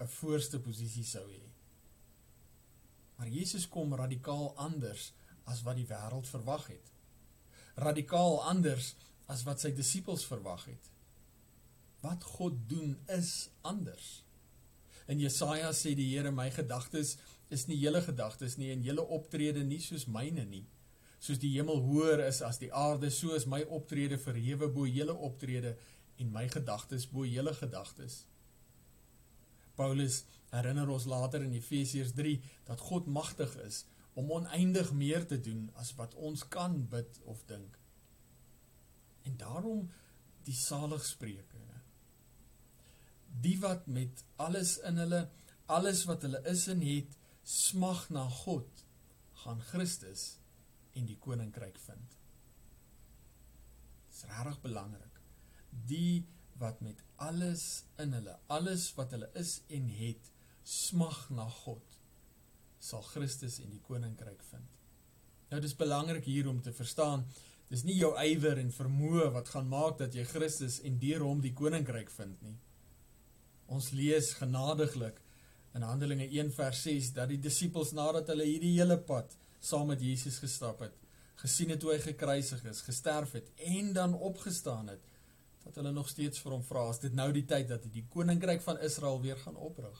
'n 0.00 0.08
voorste 0.18 0.60
posisie 0.60 1.04
sou 1.04 1.26
hê. 1.30 1.44
Maar 3.16 3.28
Jesus 3.28 3.68
kom 3.68 3.94
radikaal 3.94 4.52
anders 4.56 5.12
as 5.44 5.62
wat 5.62 5.76
die 5.76 5.86
wêreld 5.86 6.26
verwag 6.28 6.66
het. 6.66 6.92
Radikaal 7.76 8.42
anders 8.44 8.94
as 9.26 9.42
wat 9.42 9.60
sy 9.60 9.72
disippels 9.74 10.26
verwag 10.26 10.64
het. 10.64 10.90
Wat 12.06 12.22
God 12.36 12.54
doen 12.70 12.94
is 13.10 13.48
anders. 13.66 14.22
In 15.10 15.18
Jesaja 15.18 15.72
sê 15.74 15.94
die 15.98 16.12
Here 16.12 16.30
my 16.30 16.48
gedagtes 16.54 17.16
is 17.50 17.66
nie 17.70 17.78
julle 17.78 18.02
gedagtes 18.02 18.56
nie 18.58 18.72
en 18.74 18.84
julle 18.86 19.02
optrede 19.16 19.62
nie 19.66 19.80
soos 19.82 20.06
myne 20.10 20.44
nie. 20.46 20.64
Soos 21.22 21.40
die 21.42 21.52
hemel 21.56 21.82
hoër 21.86 22.24
is 22.26 22.42
as 22.46 22.60
die 22.62 22.70
aarde, 22.74 23.10
so 23.10 23.34
is 23.34 23.46
my 23.50 23.62
optrede 23.78 24.18
verhewe 24.22 24.68
bo 24.70 24.86
julle 24.86 25.14
optrede 25.28 25.76
en 26.22 26.32
my 26.34 26.46
gedagtes 26.52 27.06
bo 27.10 27.26
julle 27.26 27.54
gedagtes. 27.58 28.24
Paulus 29.76 30.22
herinner 30.54 30.90
ons 30.90 31.06
later 31.10 31.42
in 31.44 31.54
Efesiërs 31.58 32.14
3 32.16 32.36
dat 32.70 32.82
God 32.90 33.10
magtig 33.10 33.52
is 33.66 33.84
om 34.16 34.30
oneindig 34.32 34.92
meer 34.96 35.26
te 35.28 35.38
doen 35.40 35.66
as 35.82 35.92
wat 35.98 36.14
ons 36.14 36.46
kan 36.48 36.78
bid 36.90 37.20
of 37.28 37.42
dink. 37.50 37.78
En 39.28 39.36
daarom 39.36 39.84
die 40.46 40.54
saligspreuke 40.56 41.66
die 43.42 43.56
wat 43.60 43.86
met 43.86 44.24
alles 44.42 44.76
in 44.88 45.00
hulle, 45.02 45.26
alles 45.66 46.04
wat 46.08 46.24
hulle 46.26 46.40
is 46.48 46.66
en 46.72 46.82
het, 46.84 47.16
smag 47.46 48.08
na 48.14 48.26
God, 48.42 48.84
gaan 49.42 49.60
Christus 49.70 50.36
en 50.96 51.06
die 51.06 51.18
koninkryk 51.22 51.78
vind. 51.84 52.16
Dit 54.06 54.16
is 54.16 54.24
rarig 54.30 54.58
belangrik. 54.62 55.20
Die 55.86 56.24
wat 56.58 56.80
met 56.80 57.02
alles 57.20 57.84
in 58.00 58.16
hulle, 58.16 58.38
alles 58.46 58.88
wat 58.96 59.12
hulle 59.12 59.28
is 59.36 59.60
en 59.68 59.90
het, 59.98 60.30
smag 60.66 61.28
na 61.30 61.44
God, 61.62 61.98
sal 62.82 63.04
Christus 63.12 63.60
en 63.62 63.70
die 63.70 63.82
koninkryk 63.84 64.42
vind. 64.50 64.72
Nou 65.50 65.60
dis 65.62 65.76
belangrik 65.78 66.24
hier 66.26 66.48
om 66.50 66.58
te 66.62 66.72
verstaan, 66.74 67.26
dis 67.70 67.84
nie 67.86 67.98
jou 67.98 68.12
ywer 68.22 68.58
en 68.62 68.72
vermoë 68.74 69.28
wat 69.34 69.52
gaan 69.52 69.68
maak 69.70 70.00
dat 70.00 70.14
jy 70.16 70.24
Christus 70.26 70.80
en 70.86 70.98
deur 71.02 71.26
hom 71.26 71.42
die 71.44 71.54
koninkryk 71.54 72.10
vind 72.14 72.42
nie. 72.42 72.56
Ons 73.66 73.90
lees 73.90 74.32
genadiglik 74.38 75.18
in 75.74 75.82
Handelinge 75.82 76.28
1 76.30 76.52
vers 76.54 76.82
6 76.86 77.10
dat 77.16 77.28
die 77.32 77.40
disippels 77.42 77.92
nadat 77.96 78.30
hulle 78.32 78.46
hierdie 78.46 78.76
hele 78.78 78.96
pad 78.98 79.34
saam 79.60 79.90
met 79.90 80.02
Jesus 80.02 80.38
gestap 80.38 80.80
het, 80.84 80.94
gesien 81.42 81.72
het 81.74 81.82
hoe 81.82 81.92
hy 81.96 81.98
gekruisig 82.04 82.62
is, 82.70 82.84
gesterf 82.86 83.34
het 83.36 83.50
en 83.74 83.92
dan 83.96 84.14
opgestaan 84.14 84.92
het, 84.94 85.02
dat 85.66 85.80
hulle 85.80 85.92
nog 85.92 86.08
steeds 86.08 86.40
vir 86.40 86.54
hom 86.54 86.62
vra, 86.64 86.86
is 86.92 87.02
dit 87.02 87.16
nou 87.18 87.26
die 87.34 87.44
tyd 87.44 87.68
dat 87.72 87.88
die 87.92 88.06
koninkryk 88.12 88.62
van 88.62 88.78
Israel 88.86 89.18
weer 89.24 89.40
gaan 89.42 89.58
oprig? 89.58 89.98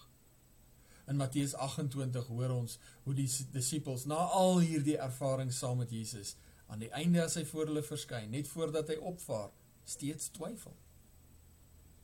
In 1.11 1.19
Matteus 1.19 1.55
28 1.55 2.31
hoor 2.31 2.55
ons 2.55 2.79
hoe 3.05 3.15
die 3.15 3.29
disippels 3.55 4.07
na 4.11 4.23
al 4.39 4.61
hierdie 4.63 4.99
ervaring 5.03 5.53
saam 5.55 5.83
met 5.83 5.93
Jesus 5.95 6.37
aan 6.71 6.83
die 6.83 6.91
einde 6.99 7.23
as 7.23 7.37
hy 7.39 7.45
voor 7.47 7.71
hulle 7.71 7.83
verskyn, 7.87 8.31
net 8.31 8.49
voordat 8.51 8.91
hy 8.91 8.97
opvaar, 9.11 9.53
steeds 9.87 10.33
twyfel. 10.35 10.75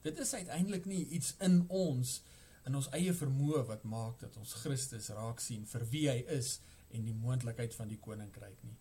Dit 0.03 0.19
is 0.19 0.35
uiteindelik 0.35 0.87
nie 0.91 1.07
iets 1.09 1.35
in 1.39 1.65
ons 1.69 2.21
in 2.67 2.77
ons 2.79 2.89
eie 2.95 3.11
vermoë 3.15 3.65
wat 3.67 3.83
maak 3.91 4.21
dat 4.21 4.37
ons 4.39 4.55
Christus 4.63 5.09
raak 5.15 5.41
sien 5.43 5.65
vir 5.67 5.85
wie 5.91 6.05
hy 6.11 6.21
is 6.31 6.61
en 6.95 7.03
die 7.07 7.15
moontlikheid 7.15 7.75
van 7.75 7.91
die 7.91 7.99
koninkryk 7.99 8.61
nie. 8.63 8.77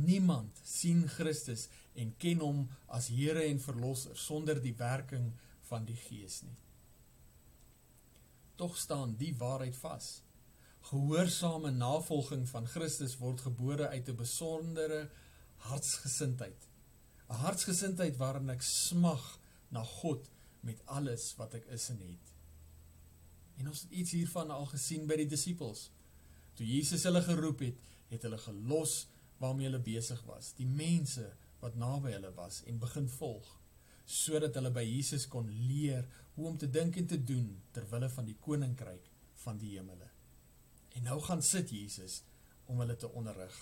Niemand 0.00 0.58
sien 0.66 1.04
Christus 1.08 1.68
en 1.94 2.14
ken 2.18 2.42
hom 2.42 2.64
as 2.88 3.10
Here 3.14 3.44
en 3.46 3.62
verlosser 3.62 4.16
sonder 4.18 4.58
die 4.62 4.74
werking 4.78 5.30
van 5.70 5.86
die 5.86 5.98
Gees 5.98 6.40
nie. 6.46 6.56
Tog 8.58 8.76
staan 8.78 9.14
die 9.20 9.32
waarheid 9.38 9.76
vas. 9.80 10.20
Gehoorsame 10.90 11.70
navolging 11.70 12.46
van 12.48 12.66
Christus 12.68 13.18
word 13.20 13.40
gebore 13.46 13.88
uit 13.88 14.08
'n 14.08 14.16
besondere 14.16 15.10
hartsgesindheid. 15.68 16.68
'n 17.28 17.42
Hartsgesindheid 17.44 18.16
waarin 18.16 18.50
ek 18.50 18.62
smag 18.62 19.39
na 19.74 19.84
God 19.84 20.28
met 20.66 20.82
alles 20.86 21.30
wat 21.38 21.54
ek 21.58 21.68
is 21.74 21.88
en 21.94 22.02
het. 22.04 22.34
En 23.60 23.70
ons 23.70 23.82
het 23.84 23.92
iets 23.92 24.14
hiervan 24.16 24.50
al 24.52 24.66
gesien 24.72 25.06
by 25.08 25.18
die 25.20 25.28
disippels. 25.30 25.88
Toe 26.56 26.66
Jesus 26.66 27.04
hulle 27.08 27.22
geroep 27.24 27.64
het, 27.64 27.80
het 28.10 28.24
hulle 28.26 28.40
gelos 28.40 29.04
waarmee 29.40 29.68
hulle 29.68 29.82
besig 29.84 30.20
was, 30.28 30.52
die 30.58 30.68
mense 30.68 31.26
wat 31.60 31.76
naby 31.80 32.14
hulle 32.16 32.32
was 32.36 32.62
en 32.68 32.80
begin 32.80 33.08
volg, 33.18 33.48
sodat 34.04 34.56
hulle 34.58 34.72
by 34.74 34.84
Jesus 34.84 35.26
kon 35.30 35.48
leer 35.68 36.08
hoe 36.34 36.48
om 36.50 36.56
te 36.58 36.68
dink 36.68 36.96
en 37.00 37.08
te 37.08 37.20
doen 37.24 37.52
ter 37.72 37.86
wille 37.92 38.08
van 38.12 38.28
die 38.28 38.36
koninkryk 38.42 39.06
van 39.44 39.60
die 39.60 39.76
hemele. 39.76 40.08
En 40.96 41.06
nou 41.06 41.20
gaan 41.24 41.42
sit 41.44 41.70
Jesus 41.72 42.22
om 42.66 42.80
hulle 42.82 42.96
te 42.96 43.08
onderrig. 43.08 43.54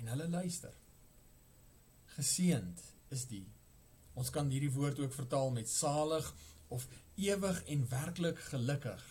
En 0.00 0.12
hulle 0.12 0.28
luister. 0.28 0.74
Geseend 2.16 2.82
is 3.14 3.26
die 3.30 3.44
Ons 4.18 4.30
kan 4.34 4.48
hierdie 4.50 4.72
woord 4.74 4.98
ook 4.98 5.14
vertaal 5.14 5.50
met 5.54 5.68
salig 5.70 6.26
of 6.68 6.86
ewig 7.14 7.62
en 7.74 7.86
werklik 7.88 8.38
gelukkig. 8.50 9.04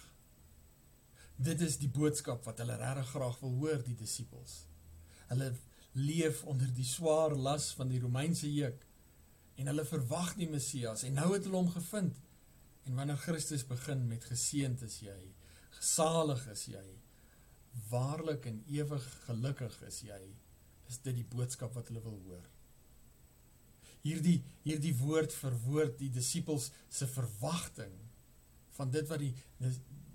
Dit 1.36 1.62
is 1.64 1.78
die 1.80 1.92
boodskap 1.92 2.44
wat 2.48 2.60
hulle 2.60 2.76
regtig 2.80 3.14
graag 3.14 3.40
wil 3.44 3.56
hoor, 3.62 3.84
die 3.84 3.96
disippels. 3.96 4.66
Hulle 5.32 5.54
leef 5.96 6.44
onder 6.44 6.70
die 6.76 6.88
swaar 6.88 7.36
las 7.36 7.72
van 7.78 7.92
die 7.92 8.02
Romeinse 8.04 8.50
juk 8.52 8.84
en 9.60 9.72
hulle 9.72 9.86
verwag 9.88 10.36
die 10.40 10.48
Messias 10.50 11.04
en 11.08 11.18
nou 11.20 11.32
het 11.34 11.48
hulle 11.48 11.60
hom 11.60 11.72
gevind. 11.74 12.20
En 12.88 12.96
wanneer 12.96 13.20
Christus 13.22 13.66
begin 13.68 14.06
met 14.08 14.26
geseënd 14.26 14.84
is 14.88 15.00
jy, 15.04 15.20
gesalig 15.78 16.46
is 16.52 16.68
jy, 16.72 16.86
waarlik 17.90 18.48
en 18.50 18.64
ewig 18.72 19.04
gelukkig 19.28 19.76
is 19.88 20.00
jy, 20.08 20.22
is 20.90 21.04
dit 21.06 21.20
die 21.20 21.28
boodskap 21.36 21.76
wat 21.78 21.92
hulle 21.92 22.04
wil 22.04 22.18
hoor 22.26 22.48
hierdie 24.06 24.40
hierdie 24.64 24.94
woord 25.00 25.34
verwoord 25.36 25.98
die 26.00 26.12
disippels 26.14 26.70
se 26.90 27.08
verwagting 27.10 27.96
van 28.78 28.92
dit 28.92 29.08
wat 29.10 29.24
die 29.24 29.34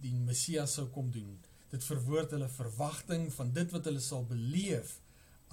die 0.05 0.13
Messias 0.13 0.77
sou 0.77 0.87
kom 0.93 1.09
doen. 1.13 1.33
Dit 1.73 1.85
verwoord 1.87 2.35
hulle 2.37 2.49
verwagting 2.53 3.31
van 3.33 3.53
dit 3.57 3.71
wat 3.73 3.89
hulle 3.89 4.03
sal 4.05 4.27
beleef 4.29 4.99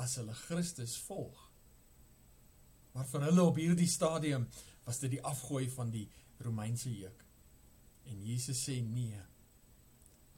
as 0.02 0.18
hulle 0.20 0.36
Christus 0.46 0.98
volg. 1.08 1.38
Maar 2.92 3.08
vir 3.08 3.28
hulle 3.30 3.46
op 3.48 3.60
hierdie 3.60 3.90
stadium 3.90 4.48
was 4.84 5.00
dit 5.00 5.16
die 5.16 5.24
afgooi 5.24 5.70
van 5.72 5.92
die 5.94 6.08
Romeinse 6.44 6.92
juk. 6.92 7.24
En 8.12 8.24
Jesus 8.26 8.60
sê 8.68 8.82
nee. 8.84 9.20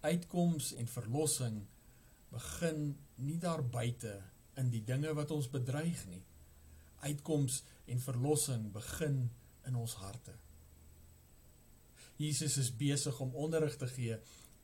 Uitkoms 0.04 0.74
en 0.78 0.90
verlossing 0.92 1.64
begin 2.34 2.94
nie 3.24 3.40
daar 3.42 3.64
buite 3.64 4.14
in 4.62 4.70
die 4.74 4.84
dinge 4.86 5.14
wat 5.18 5.32
ons 5.34 5.50
bedreig 5.50 6.06
nie. 6.12 6.22
Uitkoms 7.04 7.62
en 7.86 8.00
verlossing 8.00 8.72
begin 8.72 9.28
in 9.68 9.76
ons 9.80 9.96
harte. 10.00 10.36
Jesus 12.20 12.58
is 12.62 12.72
besig 12.78 13.20
om 13.20 13.36
onderrig 13.36 13.76
te 13.78 13.90
gee 13.92 14.18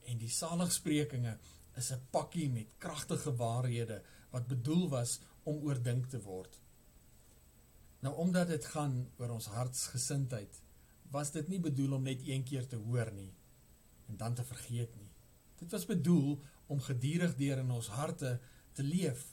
en 0.09 0.21
die 0.21 0.31
saligsprekinge 0.31 1.37
is 1.79 1.91
'n 1.91 2.07
pakkie 2.11 2.49
met 2.49 2.77
kragtige 2.77 3.35
waarhede 3.35 4.01
wat 4.31 4.47
bedoel 4.47 4.89
was 4.89 5.19
om 5.43 5.63
oordink 5.63 6.09
te 6.09 6.21
word. 6.21 6.59
Nou 7.99 8.15
omdat 8.15 8.47
dit 8.47 8.65
gaan 8.65 9.11
oor 9.17 9.29
ons 9.29 9.45
hartsgesindheid, 9.45 10.61
was 11.11 11.31
dit 11.31 11.47
nie 11.47 11.59
bedoel 11.59 11.93
om 11.93 12.03
net 12.03 12.21
een 12.27 12.43
keer 12.43 12.67
te 12.67 12.75
hoor 12.75 13.11
nie 13.11 13.33
en 14.07 14.17
dan 14.17 14.33
te 14.33 14.43
vergeet 14.43 14.95
nie. 14.95 15.11
Dit 15.59 15.71
was 15.71 15.85
bedoel 15.85 16.39
om 16.67 16.81
gedurig 16.81 17.35
deur 17.35 17.57
in 17.57 17.71
ons 17.71 17.87
harte 17.87 18.39
te 18.73 18.83
leef. 18.83 19.25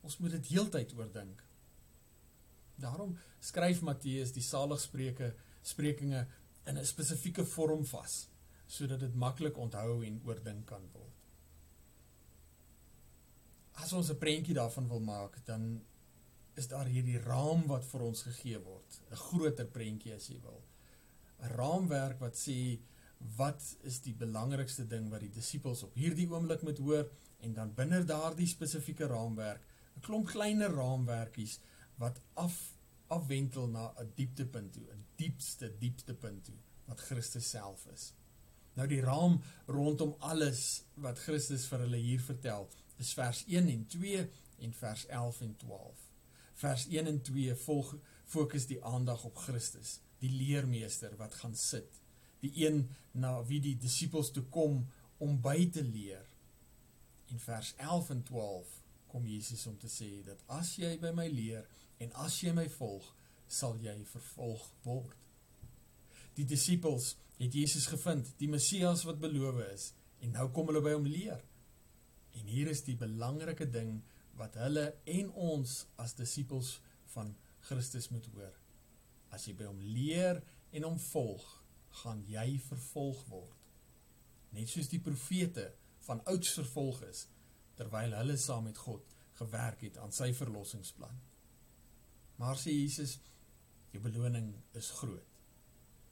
Ons 0.00 0.18
moet 0.18 0.30
dit 0.30 0.46
heeltyd 0.46 0.94
oordink. 0.94 1.43
Daarom 2.80 3.18
skryf 3.40 3.82
Matteus 3.82 4.32
die 4.32 4.42
saligspreuke 4.42 5.34
sprekinge 5.62 6.26
in 6.66 6.78
'n 6.78 6.86
spesifieke 6.86 7.44
vorm 7.44 7.84
vas 7.84 8.28
sodat 8.66 9.00
dit 9.00 9.14
maklik 9.14 9.56
onthou 9.58 10.04
en 10.04 10.20
oordink 10.24 10.66
kan 10.66 10.88
word. 10.92 11.12
As 13.72 13.92
ons 13.92 14.10
'n 14.10 14.18
prentjie 14.18 14.54
daarvan 14.54 14.88
wil 14.88 15.00
maak, 15.00 15.44
dan 15.44 15.84
is 16.54 16.68
daar 16.68 16.86
hierdie 16.86 17.18
raam 17.18 17.66
wat 17.66 17.84
vir 17.84 18.00
ons 18.00 18.22
gegee 18.22 18.58
word, 18.58 19.00
'n 19.10 19.16
groter 19.16 19.66
prentjie 19.66 20.14
as 20.14 20.28
jy 20.28 20.40
wil. 20.40 20.62
'n 21.42 21.48
Raamwerk 21.48 22.20
wat 22.20 22.36
sê 22.36 22.78
wat 23.36 23.76
is 23.82 24.00
die 24.00 24.14
belangrikste 24.14 24.86
ding 24.86 25.10
wat 25.10 25.20
die 25.20 25.32
disippels 25.32 25.82
op 25.82 25.94
hierdie 25.94 26.28
oomblik 26.30 26.62
moet 26.62 26.78
hoor 26.78 27.10
en 27.40 27.54
dan 27.54 27.74
binne 27.74 28.04
daardie 28.04 28.46
spesifieke 28.46 29.06
raamwerk 29.06 29.62
'n 29.96 30.00
klomp 30.00 30.26
kleiner 30.26 30.70
raamwerkies 30.70 31.60
wat 32.00 32.20
af 32.34 32.74
afwentel 33.06 33.68
na 33.68 33.92
'n 34.00 34.12
dieptepunt 34.14 34.72
toe, 34.72 34.86
'n 34.92 35.04
diepste 35.16 35.78
dieptepunt 35.78 36.44
toe 36.44 36.58
wat 36.84 37.00
Christus 37.00 37.50
self 37.50 37.86
is. 37.86 38.12
Nou 38.74 38.86
die 38.88 39.00
raam 39.00 39.42
rondom 39.66 40.14
alles 40.18 40.84
wat 40.94 41.18
Christus 41.18 41.66
vir 41.66 41.78
hulle 41.78 42.00
hier 42.02 42.20
vertel, 42.20 42.68
is 42.96 43.12
vers 43.14 43.44
1 43.46 43.68
en 43.68 43.86
2 43.86 44.30
en 44.58 44.72
vers 44.72 45.06
11 45.06 45.40
en 45.40 45.56
12. 45.56 46.10
Vers 46.54 46.86
1 46.86 47.06
en 47.06 47.22
2 47.22 47.54
volg 47.54 47.94
fokus 48.24 48.66
die 48.66 48.84
aandag 48.84 49.24
op 49.24 49.36
Christus, 49.36 50.00
die 50.18 50.30
leermeester 50.30 51.16
wat 51.16 51.34
gaan 51.34 51.54
sit, 51.54 52.00
die 52.40 52.52
een 52.66 52.88
na 53.12 53.36
wie 53.46 53.60
die 53.60 53.76
disippels 53.78 54.30
toe 54.30 54.44
kom 54.50 54.86
om 55.18 55.40
by 55.40 55.70
te 55.70 55.84
leer. 55.84 56.26
In 57.26 57.38
vers 57.40 57.74
11 57.76 58.10
en 58.10 58.22
12 58.22 58.80
kom 59.06 59.26
Jesus 59.26 59.66
om 59.66 59.78
te 59.78 59.88
sê 59.88 60.10
dat 60.26 60.40
as 60.46 60.74
jy 60.80 60.96
by 60.98 61.12
my 61.14 61.28
leer 61.30 61.66
en 62.04 62.14
as 62.24 62.38
jy 62.42 62.52
my 62.56 62.66
volg, 62.76 63.06
sal 63.48 63.76
jy 63.82 63.94
vervolg 64.08 64.64
word. 64.84 65.16
Die 66.34 66.46
disippels 66.48 67.14
het 67.38 67.54
Jesus 67.54 67.86
gevind, 67.90 68.30
die 68.40 68.50
Messias 68.50 69.04
wat 69.08 69.20
beloof 69.22 69.60
is, 69.68 69.92
en 70.24 70.34
nou 70.34 70.48
kom 70.54 70.70
hulle 70.70 70.82
by 70.84 70.94
hom 70.96 71.06
leer. 71.08 71.42
En 72.34 72.50
hier 72.50 72.70
is 72.72 72.82
die 72.86 72.96
belangrike 72.98 73.66
ding 73.70 74.00
wat 74.38 74.56
hulle 74.58 74.88
en 75.10 75.30
ons 75.38 75.84
as 76.02 76.16
disippels 76.18 76.78
van 77.14 77.34
Christus 77.68 78.10
moet 78.10 78.26
hoor. 78.34 78.54
As 79.34 79.46
jy 79.46 79.54
by 79.58 79.68
hom 79.68 79.82
leer 79.82 80.40
en 80.74 80.88
hom 80.88 80.98
volg, 81.10 81.44
gaan 82.02 82.24
jy 82.26 82.56
vervolg 82.66 83.20
word. 83.30 83.60
Net 84.54 84.70
soos 84.70 84.90
die 84.90 85.02
profete 85.02 85.68
van 86.06 86.22
ouds 86.30 86.56
vervolg 86.58 87.02
is 87.06 87.26
terwyl 87.78 88.14
hulle 88.14 88.36
saam 88.38 88.68
met 88.68 88.78
God 88.78 89.14
gewerk 89.38 89.80
het 89.82 89.96
aan 89.98 90.12
sy 90.14 90.30
verlossingsplan. 90.34 91.14
Maar 92.36 92.58
sê 92.58 92.74
Jesus, 92.74 93.18
jou 93.92 94.02
beloning 94.02 94.50
is 94.74 94.90
groot. 94.98 95.30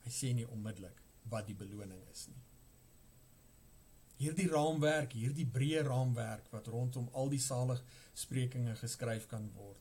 Hy 0.04 0.10
sê 0.10 0.32
nie 0.34 0.46
onmiddellik 0.46 0.98
wat 1.30 1.46
die 1.46 1.58
beloning 1.58 2.02
is 2.12 2.26
nie. 2.30 2.42
Hierdie 4.22 4.46
raamwerk, 4.50 5.16
hierdie 5.18 5.48
breë 5.50 5.82
raamwerk 5.88 6.46
wat 6.54 6.68
rondom 6.70 7.08
al 7.18 7.30
die 7.32 7.42
saligsprekinge 7.42 8.76
geskryf 8.78 9.26
kan 9.30 9.48
word, 9.56 9.80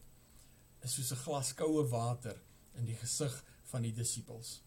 is 0.81 0.95
soos 0.97 1.11
'n 1.13 1.23
glas 1.25 1.53
koue 1.53 1.83
water 1.89 2.37
in 2.77 2.85
die 2.85 2.97
gesig 2.97 3.35
van 3.71 3.85
die 3.85 3.93
disippels. 3.93 4.61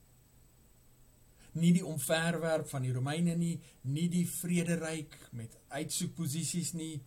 Nie 1.55 1.73
die 1.73 1.87
omverwerp 1.87 2.69
van 2.69 2.83
die 2.83 2.93
Romeine 2.93 3.37
nie, 3.37 3.61
nie 3.83 4.09
die 4.09 4.27
vrederyk 4.27 5.19
met 5.33 5.59
uitsoekposisies 5.69 6.73
nie, 6.75 7.03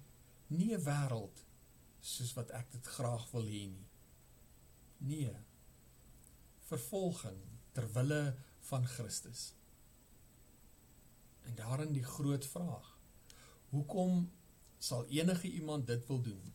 nie 0.47 0.73
'n 0.73 0.83
wêreld 0.83 1.43
soos 2.01 2.33
wat 2.33 2.51
ek 2.51 2.71
dit 2.71 2.85
graag 2.85 3.31
wil 3.31 3.43
hê 3.43 3.67
nie. 3.67 3.86
Nee. 4.97 5.35
Vervolging 6.67 7.41
ter 7.71 7.91
wille 7.93 8.35
van 8.59 8.87
Christus. 8.87 9.53
En 11.41 11.55
daarin 11.55 11.93
die 11.93 12.03
groot 12.03 12.45
vraag. 12.45 12.99
Hoekom 13.69 14.31
sal 14.77 15.05
enige 15.05 15.47
iemand 15.47 15.87
dit 15.87 16.07
wil 16.07 16.21
doen? 16.21 16.53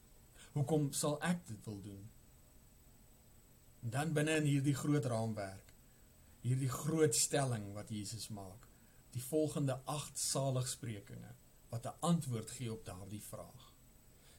Hoekom 0.52 0.92
sal 0.92 1.20
ek 1.22 1.46
dit 1.46 1.64
wil 1.64 1.80
doen? 1.80 2.10
En 3.82 3.90
dan 3.90 4.12
binne 4.12 4.36
in 4.36 4.46
hierdie 4.46 4.74
groot 4.74 5.04
raamwerk, 5.04 5.72
hierdie 6.40 6.70
groot 6.70 7.14
stelling 7.14 7.72
wat 7.74 7.90
Jesus 7.90 8.28
maak, 8.28 8.68
die 9.12 9.22
volgende 9.22 9.80
8 9.84 10.18
saligsprekinge 10.18 11.34
wat 11.68 11.86
'n 11.86 11.96
antwoord 12.00 12.50
gee 12.50 12.72
op 12.72 12.84
daardie 12.84 13.22
vraag. 13.22 13.72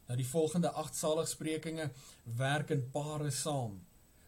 Nou 0.06 0.18
die 0.18 0.28
volgende 0.28 0.70
8 0.70 0.96
saligsprekinge 0.96 1.92
werk 2.24 2.70
in 2.70 2.90
pare 2.92 3.32
saam 3.32 3.82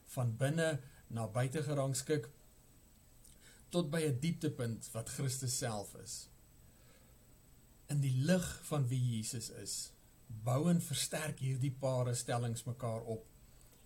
van 0.05 0.37
binne 0.37 0.79
na 1.07 1.27
buite 1.27 1.63
gerangskik 1.63 2.29
tot 3.69 3.89
by 3.89 4.01
'n 4.07 4.19
dieptepunt 4.19 4.91
wat 4.91 5.09
Christus 5.09 5.57
self 5.57 5.95
is. 6.03 6.29
In 7.87 7.99
die 7.99 8.15
lig 8.17 8.59
van 8.63 8.87
wie 8.87 9.01
Jesus 9.15 9.49
is, 9.49 9.91
bou 10.27 10.69
en 10.69 10.81
versterk 10.81 11.39
hierdie 11.39 11.71
pare 11.71 12.13
stellings 12.13 12.63
mekaar 12.63 13.01
op 13.01 13.25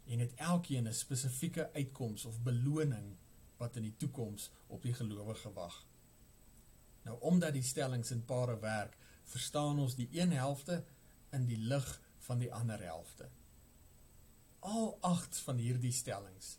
en 0.05 0.19
het 0.19 0.34
elkeen 0.36 0.88
'n 0.88 0.93
spesifieke 0.93 1.69
uitkoms 1.73 2.25
of 2.25 2.41
beloning 2.41 3.17
wat 3.58 3.75
in 3.75 3.84
die 3.84 3.95
toekoms 3.97 4.51
op 4.67 4.82
die 4.82 4.93
gelowige 4.93 5.53
wag. 5.53 5.86
Nou 7.03 7.17
omdat 7.21 7.53
die 7.53 7.63
stellings 7.63 8.12
in 8.12 8.25
pare 8.25 8.60
werk, 8.60 8.97
verstaan 9.23 9.79
ons 9.79 9.95
die 9.95 10.10
een 10.12 10.32
helfte 10.32 10.84
in 11.29 11.45
die 11.45 11.58
lig 11.58 12.01
van 12.17 12.38
die 12.38 12.53
ander 12.53 12.82
helfte. 12.82 13.29
Al 14.60 14.98
agt 15.02 15.38
van 15.45 15.58
hierdie 15.58 15.93
stellings 15.95 16.58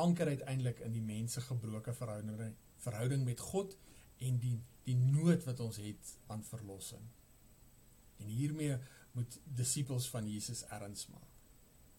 anker 0.00 0.26
uiteindelik 0.32 0.80
in 0.84 0.94
die 0.96 1.04
mense 1.04 1.40
gebroke 1.44 1.92
verhouding 1.92 2.54
verhouding 2.80 3.24
met 3.24 3.40
God 3.52 3.76
en 4.24 4.38
die 4.40 4.56
die 4.88 4.96
nood 4.96 5.44
wat 5.44 5.60
ons 5.60 5.76
het 5.78 6.14
aan 6.32 6.40
verlossing. 6.42 7.02
En 8.18 8.30
hiermee 8.32 8.78
moet 9.12 9.36
disippels 9.44 10.08
van 10.10 10.26
Jesus 10.26 10.62
erns 10.72 11.04
maak. 11.12 11.36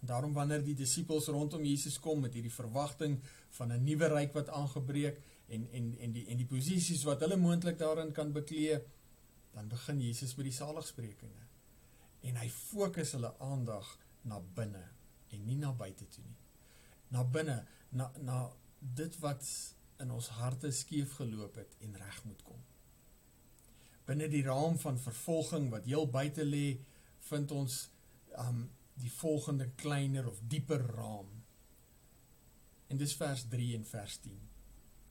En 0.01 0.09
daarom 0.09 0.33
wanneer 0.33 0.63
die 0.65 0.75
disippels 0.75 1.29
rondom 1.31 1.63
Jesus 1.63 1.99
kom 2.01 2.23
met 2.25 2.33
hierdie 2.33 2.53
verwagting 2.53 3.19
van 3.57 3.71
'n 3.71 3.83
nuwe 3.83 4.07
ryk 4.07 4.33
wat 4.33 4.49
aangebreek 4.49 5.21
en 5.47 5.67
en 5.71 5.95
en 5.99 6.11
die 6.11 6.25
en 6.25 6.37
die 6.37 6.49
posisies 6.49 7.03
wat 7.03 7.21
hulle 7.21 7.37
moontlik 7.37 7.77
daarin 7.77 8.11
kan 8.11 8.31
beklee, 8.31 8.81
dan 9.53 9.67
begin 9.67 10.01
Jesus 10.01 10.35
met 10.35 10.45
die 10.45 10.57
saligsprekinge. 10.57 11.45
En 12.21 12.35
hy 12.35 12.49
fokus 12.49 13.11
hulle 13.11 13.33
aandag 13.39 13.97
na 14.27 14.39
binne 14.55 14.83
en 15.31 15.45
nie 15.45 15.57
na 15.57 15.71
buite 15.71 16.07
toe 16.11 16.23
nie. 16.23 16.37
Na 17.11 17.23
binne, 17.23 17.61
na 17.89 18.11
na 18.21 18.41
dit 18.79 19.17
wat 19.23 19.45
in 20.01 20.11
ons 20.11 20.27
harte 20.39 20.71
skeef 20.73 21.15
geloop 21.19 21.59
het 21.61 21.75
en 21.85 21.97
reg 22.01 22.23
moet 22.25 22.43
kom. 22.43 22.61
Binne 24.05 24.27
die 24.31 24.43
raam 24.45 24.77
van 24.81 24.99
vervolging 24.99 25.69
wat 25.71 25.85
heel 25.85 26.07
buite 26.09 26.45
lê, 26.45 26.79
vind 27.29 27.51
ons 27.51 27.83
um 28.41 28.65
die 29.01 29.11
volgende 29.11 29.69
kleiner 29.81 30.27
of 30.29 30.39
dieper 30.47 30.81
raam. 30.95 31.29
En 32.91 32.99
dis 32.99 33.13
vers 33.17 33.45
3 33.49 33.75
en 33.77 33.85
vers 33.87 34.17
10. 34.25 34.39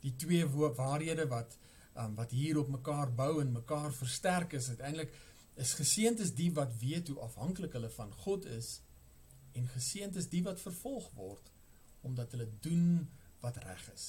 Die 0.04 0.14
twee 0.16 0.46
waarhede 0.46 1.26
wat 1.30 1.56
um, 1.96 2.14
wat 2.14 2.30
hier 2.30 2.58
op 2.58 2.68
mekaar 2.68 3.12
bou 3.14 3.40
en 3.40 3.52
mekaar 3.52 3.92
versterk 3.94 4.52
is 4.52 4.68
uiteindelik 4.68 5.14
is 5.60 5.72
geseënd 5.78 6.20
is 6.24 6.34
die 6.34 6.50
wat 6.56 6.76
weet 6.80 7.08
hoe 7.08 7.18
afhanklik 7.26 7.74
hulle 7.76 7.90
van 7.96 8.12
God 8.24 8.46
is 8.46 8.80
en 9.52 9.68
geseënd 9.68 10.16
is 10.16 10.28
die 10.32 10.42
wat 10.46 10.62
vervolg 10.62 11.10
word 11.16 11.50
omdat 12.06 12.32
hulle 12.32 12.48
doen 12.64 13.10
wat 13.40 13.58
reg 13.60 13.82
is. 13.92 14.06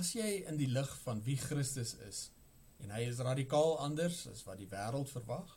As 0.00 0.12
jy 0.16 0.42
in 0.48 0.58
die 0.60 0.68
lig 0.68 0.90
van 1.04 1.22
wie 1.24 1.38
Christus 1.40 1.94
is 2.08 2.26
en 2.80 2.92
hy 2.94 3.04
is 3.08 3.22
radikaal 3.24 3.78
anders 3.84 4.26
as 4.30 4.44
wat 4.46 4.60
die 4.60 4.68
wêreld 4.68 5.10
verwag, 5.12 5.56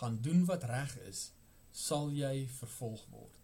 gaan 0.00 0.20
doen 0.24 0.44
wat 0.48 0.64
reg 0.68 0.94
is, 1.08 1.30
sal 1.72 2.08
jy 2.12 2.46
vervolg 2.58 3.02
word. 3.12 3.42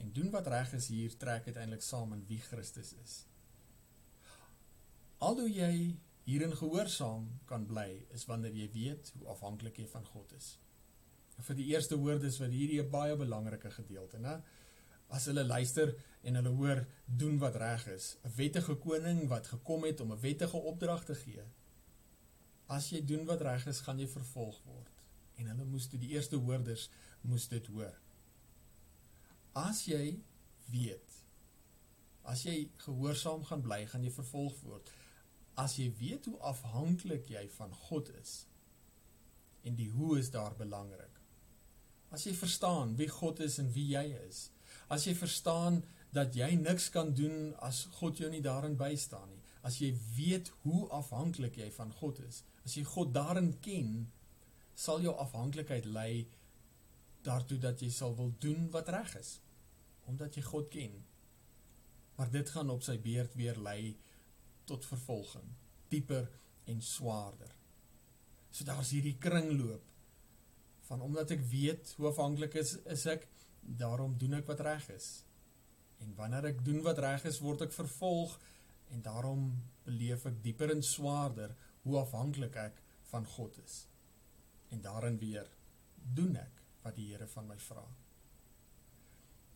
En 0.00 0.12
doen 0.12 0.28
wat 0.32 0.48
reg 0.52 0.74
is 0.76 0.90
hier 0.92 1.16
trek 1.16 1.48
uiteindelik 1.48 1.84
saam 1.84 2.12
in 2.12 2.24
wie 2.28 2.40
Christus 2.40 2.92
is. 3.04 3.14
Alhoewel 5.24 5.52
jy 5.56 5.96
hierin 6.26 6.52
gehoorsaam 6.58 7.28
kan 7.48 7.64
bly, 7.70 7.88
is 8.12 8.26
wanneer 8.28 8.52
jy 8.52 8.68
weet 8.74 9.12
hoe 9.16 9.28
afhanklik 9.32 9.78
jy 9.80 9.86
van 9.88 10.04
God 10.12 10.32
is. 10.36 10.56
Vir 11.44 11.58
die 11.58 11.66
eerste 11.72 11.98
woordes 12.00 12.38
wat 12.40 12.50
hierdie 12.50 12.80
'n 12.82 12.90
baie 12.90 13.16
belangrike 13.16 13.70
gedeelte, 13.70 14.18
né? 14.18 14.42
As 15.08 15.26
hulle 15.26 15.44
luister 15.44 15.94
en 16.22 16.34
hulle 16.34 16.48
hoor 16.48 16.86
doen 17.06 17.38
wat 17.38 17.56
reg 17.56 17.86
is, 17.86 18.16
'n 18.24 18.32
wettige 18.36 18.74
koning 18.74 19.28
wat 19.28 19.46
gekom 19.46 19.84
het 19.84 20.00
om 20.00 20.12
'n 20.12 20.20
wettige 20.20 20.56
opdrag 20.56 21.04
te 21.04 21.14
gee. 21.14 21.44
As 22.66 22.90
jy 22.90 23.04
doen 23.04 23.24
wat 23.24 23.40
reg 23.40 23.66
is, 23.66 23.80
gaan 23.80 23.98
jy 23.98 24.08
vervolg 24.08 24.62
word. 24.64 24.90
En 25.36 25.46
hulle 25.46 25.64
moes 25.64 25.86
toe 25.86 25.98
die 25.98 26.10
eerste 26.10 26.36
woorders 26.36 26.90
moes 27.20 27.48
dit 27.48 27.66
hoor. 27.66 28.00
As 29.52 29.84
jy 29.84 30.22
weet 30.70 31.24
as 32.24 32.42
jy 32.42 32.70
gehoorsaam 32.76 33.44
gaan 33.44 33.62
bly, 33.62 33.86
gaan 33.86 34.02
jy 34.02 34.10
vervolg 34.10 34.62
word 34.62 34.90
as 35.56 35.78
jy 35.80 35.88
weet 36.00 36.26
hoe 36.28 36.38
afhanklik 36.50 37.30
jy 37.32 37.46
van 37.56 37.72
God 37.88 38.10
is 38.20 38.44
en 39.66 39.76
die 39.78 39.88
hoe 39.90 40.18
is 40.20 40.28
daar 40.30 40.54
belangrik. 40.54 41.15
As 42.14 42.24
jy 42.26 42.34
verstaan 42.36 42.94
wie 42.98 43.08
God 43.10 43.40
is 43.44 43.58
en 43.62 43.72
wie 43.74 43.88
jy 43.92 44.04
is, 44.26 44.50
as 44.92 45.06
jy 45.08 45.14
verstaan 45.18 45.82
dat 46.14 46.36
jy 46.36 46.54
niks 46.60 46.88
kan 46.94 47.12
doen 47.14 47.52
as 47.64 47.84
God 47.98 48.20
jou 48.20 48.30
nie 48.32 48.42
daarin 48.44 48.76
bystaan 48.78 49.28
nie. 49.30 49.42
As 49.66 49.80
jy 49.82 49.90
weet 50.16 50.52
hoe 50.64 50.86
afhanklik 50.94 51.58
jy 51.58 51.68
van 51.74 51.90
God 51.98 52.20
is, 52.24 52.42
as 52.64 52.76
jy 52.78 52.84
God 52.86 53.12
daarin 53.14 53.50
ken, 53.64 54.06
sal 54.76 55.02
jou 55.02 55.14
afhanklikheid 55.18 55.88
lei 55.90 56.26
daartoe 57.26 57.58
dat 57.58 57.82
jy 57.82 57.90
sal 57.90 58.14
wil 58.14 58.30
doen 58.40 58.68
wat 58.74 58.92
reg 58.94 59.16
is, 59.18 59.36
omdat 60.06 60.38
jy 60.38 60.44
God 60.46 60.70
ken. 60.70 60.94
Maar 62.16 62.30
dit 62.32 62.50
gaan 62.54 62.70
op 62.72 62.84
sy 62.86 62.96
beurt 63.02 63.34
weer 63.36 63.58
lei 63.60 63.96
tot 64.70 64.86
vervolging, 64.86 65.48
dieper 65.90 66.30
en 66.70 66.80
swaarder. 66.82 67.50
So 68.54 68.64
daar's 68.64 68.94
hierdie 68.94 69.16
kringloop 69.20 69.95
van 70.86 71.02
omdat 71.02 71.32
ek 71.34 71.42
weet 71.50 71.94
hoe 71.98 72.10
afhanklik 72.10 72.54
is 72.60 72.76
is 72.92 73.06
ek, 73.10 73.26
daarom 73.60 74.14
doen 74.18 74.38
ek 74.38 74.46
wat 74.50 74.62
reg 74.66 74.88
is. 74.94 75.08
En 76.02 76.14
wanneer 76.14 76.52
ek 76.52 76.64
doen 76.64 76.82
wat 76.86 77.00
reg 77.02 77.24
is, 77.26 77.42
word 77.42 77.66
ek 77.66 77.74
vervolg 77.74 78.36
en 78.94 79.02
daarom 79.02 79.48
beleef 79.86 80.26
ek 80.28 80.42
dieper 80.44 80.70
en 80.74 80.82
swaarder 80.84 81.54
hoe 81.86 81.98
afhanklik 82.00 82.56
ek 82.60 82.82
van 83.10 83.26
God 83.36 83.58
is. 83.64 83.86
En 84.70 84.82
daarin 84.82 85.18
weer 85.18 85.48
doen 86.14 86.36
ek 86.38 86.62
wat 86.84 86.98
die 86.98 87.08
Here 87.10 87.26
van 87.30 87.48
my 87.50 87.58
vra. 87.58 87.84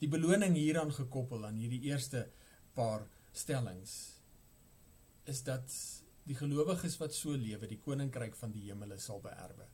Die 0.00 0.08
beloning 0.08 0.56
hieraan 0.56 0.92
gekoppel 0.96 1.44
aan 1.46 1.58
hierdie 1.60 1.82
eerste 1.90 2.24
paar 2.74 3.04
stellings 3.36 3.96
is 5.30 5.42
dat 5.46 5.74
die 6.26 6.36
gelowiges 6.38 6.96
wat 7.00 7.14
so 7.14 7.36
lewe, 7.36 7.68
die 7.68 7.80
koninkryk 7.80 8.34
van 8.38 8.54
die 8.54 8.66
hemele 8.68 8.98
sal 8.98 9.20
beerwe. 9.22 9.66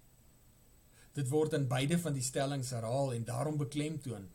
Dit 1.17 1.31
word 1.33 1.57
in 1.57 1.69
beide 1.69 1.97
van 1.99 2.13
die 2.17 2.25
stellings 2.25 2.75
herhaal 2.77 3.15
en 3.17 3.25
daarom 3.25 3.57
beklemtoon 3.61 4.29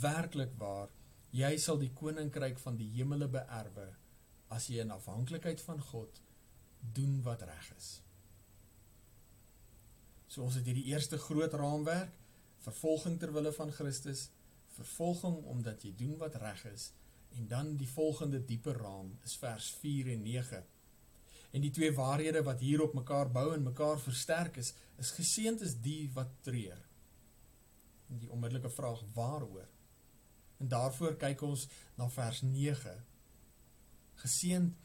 werklik 0.00 0.52
waar 0.60 0.92
jy 1.34 1.56
sal 1.58 1.80
die 1.80 1.90
koninkryk 1.98 2.60
van 2.62 2.78
die 2.78 2.88
hemele 2.94 3.28
beerwe 3.32 3.88
as 4.54 4.68
jy 4.70 4.84
in 4.84 4.94
afhanklikheid 4.94 5.60
van 5.66 5.82
God 5.90 6.22
doen 6.94 7.18
wat 7.26 7.42
reg 7.42 7.72
is. 7.76 7.88
So 10.28 10.44
ons 10.44 10.56
het 10.60 10.68
hierdie 10.68 10.88
eerste 10.92 11.18
groot 11.18 11.54
raamwerk, 11.56 12.14
vervolging 12.62 13.18
ter 13.20 13.32
wille 13.34 13.52
van 13.56 13.72
Christus, 13.72 14.28
vervolging 14.76 15.40
omdat 15.50 15.84
jy 15.84 15.94
doen 15.98 16.16
wat 16.22 16.38
reg 16.40 16.64
is 16.70 16.92
en 17.36 17.48
dan 17.50 17.74
die 17.76 17.88
volgende 17.88 18.40
dieper 18.44 18.78
raam 18.78 19.10
is 19.26 19.34
vers 19.40 19.72
4 19.82 20.12
en 20.14 20.22
9. 20.24 20.62
En 21.50 21.64
die 21.64 21.72
twee 21.72 21.92
waarhede 21.96 22.42
wat 22.44 22.60
hier 22.60 22.82
op 22.84 22.94
mekaar 22.94 23.30
bou 23.32 23.52
en 23.54 23.62
mekaar 23.62 24.00
versterk 24.00 24.56
is, 24.60 24.74
is 25.00 25.14
geseend 25.16 25.64
is 25.64 25.78
die 25.80 26.10
wat 26.14 26.30
treur. 26.44 26.80
En 28.08 28.18
die 28.18 28.30
onmiddellike 28.30 28.70
vraag 28.70 29.04
waaroor? 29.14 29.68
En 30.58 30.68
daarvoor 30.68 31.16
kyk 31.16 31.42
ons 31.46 31.68
na 31.96 32.08
vers 32.10 32.42
9. 32.42 32.94
Geseend 34.18 34.76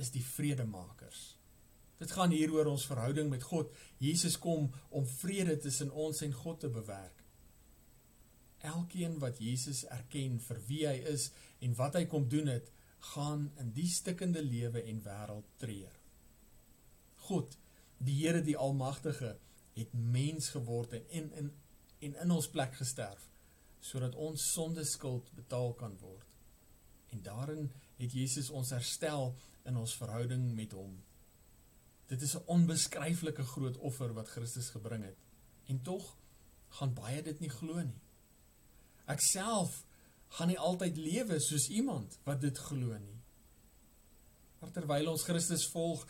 is 0.00 0.10
die 0.10 0.24
vredemakers. 0.24 1.36
Dit 2.00 2.12
gaan 2.16 2.32
hier 2.32 2.52
oor 2.52 2.70
ons 2.72 2.86
verhouding 2.88 3.28
met 3.30 3.44
God. 3.44 3.72
Jesus 4.00 4.38
kom 4.40 4.70
om 4.88 5.06
vrede 5.06 5.58
tussen 5.60 5.90
ons 5.92 6.22
en 6.24 6.32
God 6.32 6.60
te 6.60 6.70
bewerk. 6.72 7.24
Elkeen 8.64 9.18
wat 9.20 9.38
Jesus 9.40 9.84
erken 9.88 10.38
vir 10.40 10.60
wie 10.68 10.82
hy 10.88 10.96
is 11.12 11.30
en 11.64 11.76
wat 11.76 11.96
hy 11.96 12.06
kom 12.08 12.28
doen 12.28 12.48
het, 12.52 12.72
gaan 13.12 13.46
in 13.60 13.72
die 13.76 13.88
stikkende 13.88 14.42
lewe 14.44 14.82
en 14.82 15.00
wêreld 15.04 15.52
treur. 15.60 15.99
God, 17.30 17.54
die 18.02 18.16
Here 18.24 18.42
die 18.42 18.56
Almagtige, 18.58 19.36
het 19.76 19.92
mens 19.94 20.50
geword 20.56 20.96
en 20.98 21.10
in 21.10 21.32
in 21.38 21.50
en 22.00 22.16
in 22.24 22.30
ons 22.32 22.48
plek 22.48 22.74
gesterf 22.80 23.26
sodat 23.84 24.14
ons 24.16 24.44
sonde 24.52 24.84
skuld 24.84 25.28
betaal 25.36 25.74
kan 25.76 25.94
word. 26.00 26.26
En 27.12 27.22
daarin 27.22 27.70
het 27.96 28.12
Jesus 28.12 28.50
ons 28.50 28.72
herstel 28.72 29.34
in 29.68 29.76
ons 29.76 29.94
verhouding 29.96 30.50
met 30.56 30.72
hom. 30.76 30.98
Dit 32.12 32.22
is 32.22 32.34
'n 32.36 32.44
onbeskryflike 32.46 33.44
groot 33.52 33.76
offer 33.76 34.12
wat 34.12 34.28
Christus 34.28 34.70
gebring 34.70 35.04
het. 35.04 35.20
En 35.66 35.82
tog 35.82 36.16
gaan 36.68 36.94
baie 36.94 37.22
dit 37.22 37.40
nie 37.40 37.50
glo 37.50 37.82
nie. 37.82 38.00
Ek 39.06 39.20
self 39.20 39.84
gaan 40.28 40.48
nie 40.48 40.58
altyd 40.58 40.96
lewe 40.96 41.40
soos 41.40 41.68
iemand 41.68 42.18
wat 42.24 42.40
dit 42.40 42.58
glo 42.58 42.98
nie. 42.98 43.20
Maar 44.60 44.70
terwyl 44.70 45.10
ons 45.10 45.22
Christus 45.22 45.68
volg, 45.72 46.06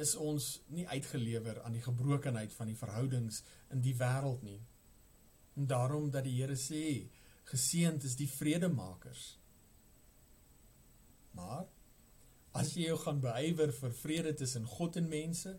is 0.00 0.14
ons 0.18 0.48
nie 0.74 0.86
uitgelewer 0.88 1.60
aan 1.62 1.76
die 1.76 1.84
gebrokenheid 1.84 2.54
van 2.56 2.70
die 2.70 2.78
verhoudings 2.78 3.42
in 3.74 3.82
die 3.84 3.94
wêreld 3.98 4.42
nie. 4.42 4.60
En 5.54 5.68
daarom 5.70 6.10
dat 6.10 6.26
die 6.26 6.34
Here 6.40 6.56
sê, 6.58 7.06
geseënd 7.50 8.04
is 8.04 8.16
die 8.18 8.28
vredemakers. 8.30 9.36
Maar 11.38 11.66
as 12.54 12.74
jy 12.74 12.88
jou 12.88 12.98
gaan 13.02 13.20
beywer 13.22 13.72
vir 13.74 13.94
vrede 13.98 14.34
tussen 14.38 14.66
God 14.66 14.98
en 14.98 15.08
mense 15.10 15.54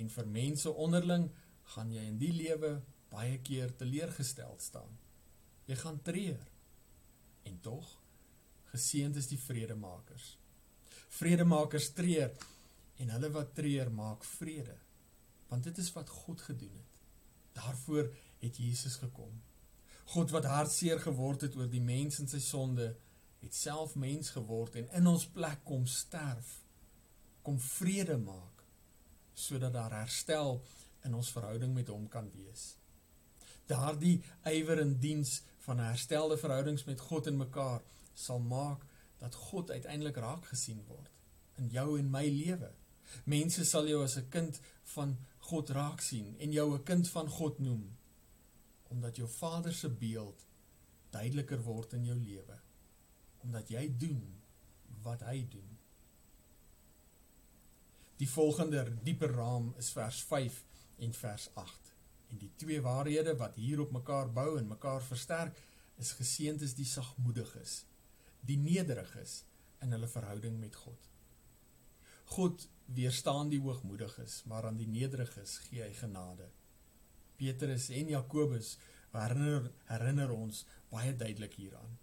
en 0.00 0.12
vir 0.12 0.28
mense 0.28 0.72
onderling, 0.72 1.28
gaan 1.74 1.92
jy 1.92 2.04
in 2.08 2.18
die 2.20 2.32
lewe 2.32 2.78
baie 3.10 3.38
keer 3.44 3.72
teleurgesteld 3.76 4.62
staan. 4.62 4.96
Jy 5.68 5.76
gaan 5.82 6.00
treur. 6.02 6.40
En 7.48 7.58
tog 7.64 7.96
geseënd 8.70 9.16
is 9.18 9.28
die 9.30 9.40
vredemakers. 9.40 10.36
Vredemakers 11.10 11.90
treur 11.96 12.30
en 13.00 13.12
hulle 13.14 13.30
wat 13.34 13.54
treur 13.56 13.90
maak 13.92 14.24
vrede. 14.36 14.76
Want 15.48 15.64
dit 15.66 15.78
is 15.82 15.92
wat 15.96 16.08
God 16.22 16.42
gedoen 16.46 16.74
het. 16.76 16.98
Daarvoor 17.58 18.10
het 18.40 18.56
Jesus 18.56 18.96
gekom. 19.00 19.32
God 20.14 20.30
wat 20.30 20.44
hartseer 20.44 21.00
geword 21.00 21.46
het 21.46 21.56
oor 21.56 21.68
die 21.70 21.82
mens 21.82 22.18
en 22.18 22.28
sy 22.30 22.40
sonde, 22.42 22.92
het 23.40 23.54
self 23.54 23.94
mens 23.94 24.32
geword 24.36 24.76
en 24.80 24.88
in 24.98 25.06
ons 25.06 25.26
plek 25.32 25.62
kom 25.64 25.86
sterf, 25.88 26.58
kom 27.46 27.60
vrede 27.62 28.18
maak 28.20 28.64
sodat 29.40 29.72
daar 29.72 29.94
herstel 29.94 30.58
in 31.06 31.14
ons 31.16 31.30
verhouding 31.32 31.72
met 31.74 31.88
hom 31.88 32.08
kan 32.12 32.26
wees. 32.34 32.74
Daardie 33.70 34.18
ywer 34.50 34.82
in 34.82 34.98
diens 35.00 35.38
van 35.64 35.80
herstelde 35.80 36.36
verhoudings 36.36 36.84
met 36.84 37.00
God 37.00 37.30
en 37.30 37.38
mekaar 37.40 37.80
sal 38.14 38.42
maak 38.44 38.84
dat 39.22 39.34
God 39.34 39.70
uiteindelik 39.70 40.18
raak 40.20 40.50
gesien 40.50 40.82
word 40.88 41.08
in 41.60 41.68
jou 41.72 41.98
en 41.98 42.10
my 42.10 42.26
lewe. 42.28 42.70
Mense 43.24 43.64
sal 43.64 43.88
jou 43.88 44.02
as 44.04 44.16
'n 44.16 44.28
kind 44.28 44.60
van 44.94 45.16
God 45.38 45.70
raak 45.70 46.00
sien 46.00 46.36
en 46.38 46.52
jou 46.52 46.74
'n 46.74 46.84
kind 46.84 47.08
van 47.08 47.28
God 47.28 47.58
noem 47.58 47.96
omdat 48.88 49.16
jou 49.16 49.28
Vader 49.28 49.74
se 49.74 49.88
beeld 49.88 50.46
duideliker 51.10 51.62
word 51.62 51.92
in 51.92 52.04
jou 52.04 52.16
lewe 52.16 52.58
omdat 53.42 53.68
jy 53.68 53.96
doen 53.96 54.20
wat 55.02 55.22
hy 55.24 55.46
doen. 55.48 55.78
Die 58.20 58.28
volgende 58.28 58.84
dieper 59.02 59.32
raam 59.32 59.70
is 59.80 59.90
vers 59.96 60.22
5 60.28 60.64
en 61.00 61.14
vers 61.16 61.48
8. 61.54 61.92
En 62.30 62.38
die 62.38 62.50
twee 62.56 62.80
waarhede 62.84 63.36
wat 63.40 63.56
hier 63.56 63.80
op 63.80 63.94
mekaar 63.96 64.28
bou 64.32 64.58
en 64.58 64.68
mekaar 64.68 65.02
versterk 65.02 65.56
is 66.00 66.12
geseënd 66.18 66.60
is 66.62 66.74
die 66.76 66.88
sagmoediges, 66.88 67.84
die 68.44 68.58
nederiges 68.60 69.40
in 69.80 69.96
hulle 69.96 70.08
verhouding 70.08 70.58
met 70.60 70.76
God. 70.76 71.08
God 72.36 72.68
weerstaan 72.94 73.50
die 73.50 73.60
hoogmoediges, 73.60 74.42
maar 74.50 74.66
aan 74.66 74.78
die 74.80 74.88
nederiges 74.88 75.58
gee 75.68 75.82
hy 75.82 75.92
genade. 75.94 76.48
Petrus 77.40 77.88
en 77.96 78.10
Jakobus 78.12 78.76
herinner 79.14 79.70
herinner 79.90 80.32
ons 80.34 80.64
baie 80.90 81.14
duidelik 81.16 81.54
hieraan. 81.58 81.98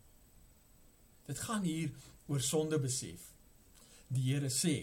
Dit 1.27 1.39
gaan 1.43 1.63
hier 1.67 1.91
oor 2.27 2.41
sonde 2.43 2.79
besef. 2.79 3.33
Die 4.07 4.23
Here 4.29 4.49
sê 4.51 4.75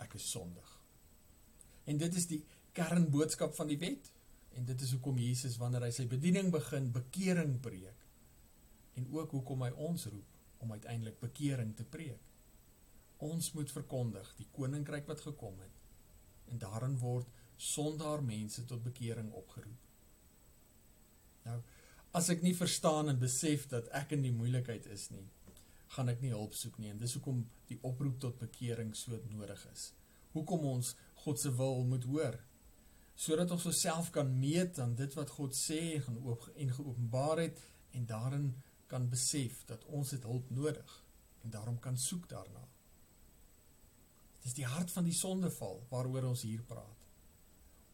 ek 0.00 0.16
is 0.16 0.30
sondig. 0.30 0.70
En 1.84 2.00
dit 2.00 2.16
is 2.16 2.26
die 2.28 2.40
kernboodskap 2.76 3.54
van 3.56 3.68
die 3.70 3.78
wet 3.80 4.10
en 4.56 4.66
dit 4.68 4.80
is 4.86 4.94
hoekom 4.96 5.18
Jesus 5.20 5.58
wanneer 5.60 5.86
hy 5.86 5.92
sy 5.94 6.06
bediening 6.08 6.50
begin 6.54 6.88
bekering 6.94 7.58
preek 7.62 8.04
en 8.98 9.08
ook 9.12 9.34
hoekom 9.36 9.64
hy 9.66 9.72
ons 9.88 10.06
roep 10.08 10.62
om 10.64 10.72
uiteindelik 10.72 11.18
bekering 11.20 11.74
te 11.76 11.84
preek. 11.84 12.33
Ons 13.24 13.52
moet 13.56 13.70
verkondig 13.72 14.28
die 14.38 14.48
koninkryk 14.52 15.08
wat 15.08 15.22
gekom 15.24 15.56
het. 15.62 15.80
En 16.52 16.60
daarin 16.60 16.98
word 17.00 17.30
sondaar 17.56 18.22
mense 18.24 18.64
tot 18.68 18.82
bekering 18.84 19.30
opgeroep. 19.32 19.80
Nou, 21.44 21.58
as 22.16 22.28
ek 22.32 22.42
nie 22.44 22.54
verstaan 22.56 23.10
en 23.12 23.20
besef 23.20 23.68
dat 23.70 23.88
ek 23.96 24.14
in 24.16 24.24
die 24.24 24.34
moeilikheid 24.34 24.86
is 24.92 25.08
nie, 25.12 25.24
gaan 25.94 26.10
ek 26.10 26.22
nie 26.24 26.32
hulp 26.34 26.56
soek 26.58 26.78
nie 26.82 26.90
en 26.90 26.98
dis 26.98 27.14
hoekom 27.16 27.44
die 27.68 27.78
oproep 27.86 28.18
tot 28.22 28.40
bekering 28.40 28.94
so 28.98 29.18
nodig 29.30 29.60
is. 29.72 29.92
Hoekom 30.34 30.66
ons 30.72 30.94
God 31.24 31.40
se 31.40 31.52
wil 31.54 31.84
moet 31.88 32.06
hoor 32.10 32.40
sodat 33.14 33.52
ons 33.54 33.66
osself 33.70 34.08
kan 34.10 34.32
meet 34.40 34.78
aan 34.82 34.96
dit 34.98 35.12
wat 35.14 35.30
God 35.36 35.54
sê 35.54 36.00
en 36.00 36.16
oop 36.26 36.48
en 36.58 36.72
geopenbaar 36.74 37.44
het 37.44 37.60
en 37.94 38.06
daarin 38.10 38.48
kan 38.90 39.06
besef 39.10 39.60
dat 39.68 39.84
ons 39.86 40.10
dit 40.10 40.26
hulp 40.26 40.50
nodig 40.50 40.96
en 41.44 41.52
daarom 41.54 41.78
kan 41.78 41.98
soek 41.98 42.26
daarna. 42.28 42.64
Dis 44.44 44.56
die 44.58 44.66
hart 44.68 44.92
van 44.92 45.06
die 45.08 45.16
sondeval 45.16 45.80
waaroor 45.88 46.28
ons 46.34 46.44
hier 46.44 46.62
praat. 46.68 47.04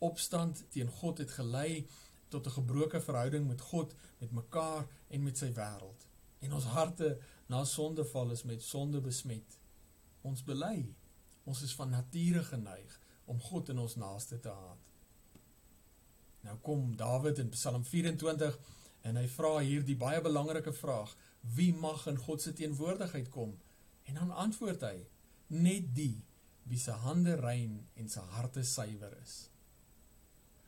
Opstand 0.02 0.64
teen 0.74 0.90
God 1.00 1.22
het 1.22 1.30
gelei 1.38 1.86
tot 2.28 2.46
'n 2.46 2.56
gebroke 2.58 3.00
verhouding 3.00 3.46
met 3.46 3.60
God, 3.60 3.94
met 4.18 4.30
mekaar 4.30 4.86
en 5.08 5.22
met 5.22 5.38
sy 5.38 5.52
wêreld. 5.52 6.06
En 6.40 6.52
ons 6.52 6.64
harte 6.64 7.18
na 7.46 7.64
sondeval 7.64 8.30
is 8.30 8.42
met 8.42 8.62
sonde 8.62 9.00
besmet. 9.00 9.58
Ons 10.20 10.44
bely. 10.44 10.94
Ons 11.44 11.62
is 11.62 11.74
van 11.74 11.90
nature 11.90 12.44
geneig 12.44 13.00
om 13.24 13.40
God 13.40 13.68
in 13.68 13.78
ons 13.78 13.96
naaste 13.96 14.40
te 14.40 14.48
haat. 14.48 14.88
Nou 16.40 16.56
kom 16.58 16.96
Dawid 16.96 17.38
in 17.38 17.48
Psalm 17.48 17.84
24 17.84 18.58
en 19.00 19.16
hy 19.16 19.26
vra 19.28 19.58
hier 19.58 19.84
die 19.84 19.96
baie 19.96 20.20
belangrike 20.20 20.72
vraag: 20.72 21.16
Wie 21.40 21.74
mag 21.74 22.06
in 22.06 22.16
God 22.16 22.42
se 22.42 22.52
teenwoordigheid 22.52 23.28
kom? 23.28 23.58
En 24.02 24.14
dan 24.14 24.30
antwoord 24.30 24.80
hy: 24.80 25.06
Net 25.46 25.94
die 25.94 26.24
wie 26.68 26.78
se 26.78 26.92
hande 27.04 27.34
rein 27.40 27.88
en 27.94 28.08
se 28.08 28.20
harte 28.20 28.62
suiwer 28.64 29.16
is. 29.22 29.48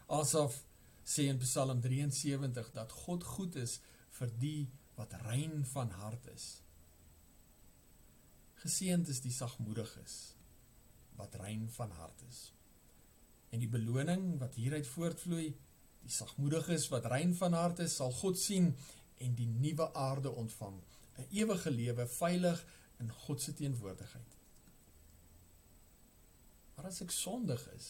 Asof 0.06 0.62
sê 1.04 1.28
in 1.30 1.38
Psalm 1.38 1.80
73 1.80 2.72
dat 2.72 2.92
God 3.04 3.24
goed 3.24 3.56
is 3.56 3.80
vir 4.18 4.32
die 4.38 4.70
wat 4.98 5.14
rein 5.26 5.64
van 5.72 5.90
hart 6.02 6.26
is. 6.34 6.46
Geseënd 8.62 9.08
is 9.10 9.22
die 9.24 9.34
sagmoediges 9.34 10.16
wat 11.18 11.34
rein 11.40 11.68
van 11.76 11.90
hart 11.98 12.22
is. 12.28 12.52
En 13.52 13.60
die 13.60 13.70
beloning 13.70 14.38
wat 14.40 14.54
hieruit 14.56 14.86
voortvloei, 14.88 15.48
die 16.02 16.12
sagmoediges 16.12 16.88
wat 16.92 17.08
rein 17.10 17.34
van 17.36 17.56
hart 17.58 17.82
is, 17.84 17.96
sal 17.98 18.14
God 18.16 18.38
sien 18.38 18.72
en 19.22 19.34
die 19.38 19.48
nuwe 19.50 19.88
aarde 19.94 20.30
ontvang, 20.30 20.78
'n 21.18 21.26
ewige 21.30 21.70
lewe 21.70 22.06
veilig 22.06 22.64
in 22.98 23.10
God 23.24 23.42
se 23.42 23.54
teenwoordigheid. 23.54 24.41
Maar 26.74 26.88
as 26.90 27.02
ek 27.04 27.12
sondig 27.14 27.62
is, 27.76 27.88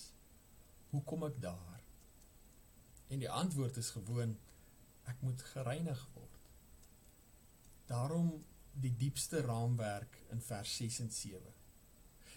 hoe 0.91 1.03
kom 1.09 1.25
ek 1.25 1.39
daar? 1.41 1.81
En 3.13 3.21
die 3.21 3.31
antwoord 3.31 3.77
is 3.77 3.93
gewoon 3.97 4.37
ek 5.11 5.21
moet 5.21 5.43
gereinig 5.53 6.01
word. 6.15 6.39
Daarom 7.91 8.31
die 8.73 8.93
diepste 8.97 9.43
raamwerk 9.45 10.17
in 10.33 10.41
vers 10.41 10.77
6 10.77 10.99
en 11.05 11.11
7. 11.13 11.41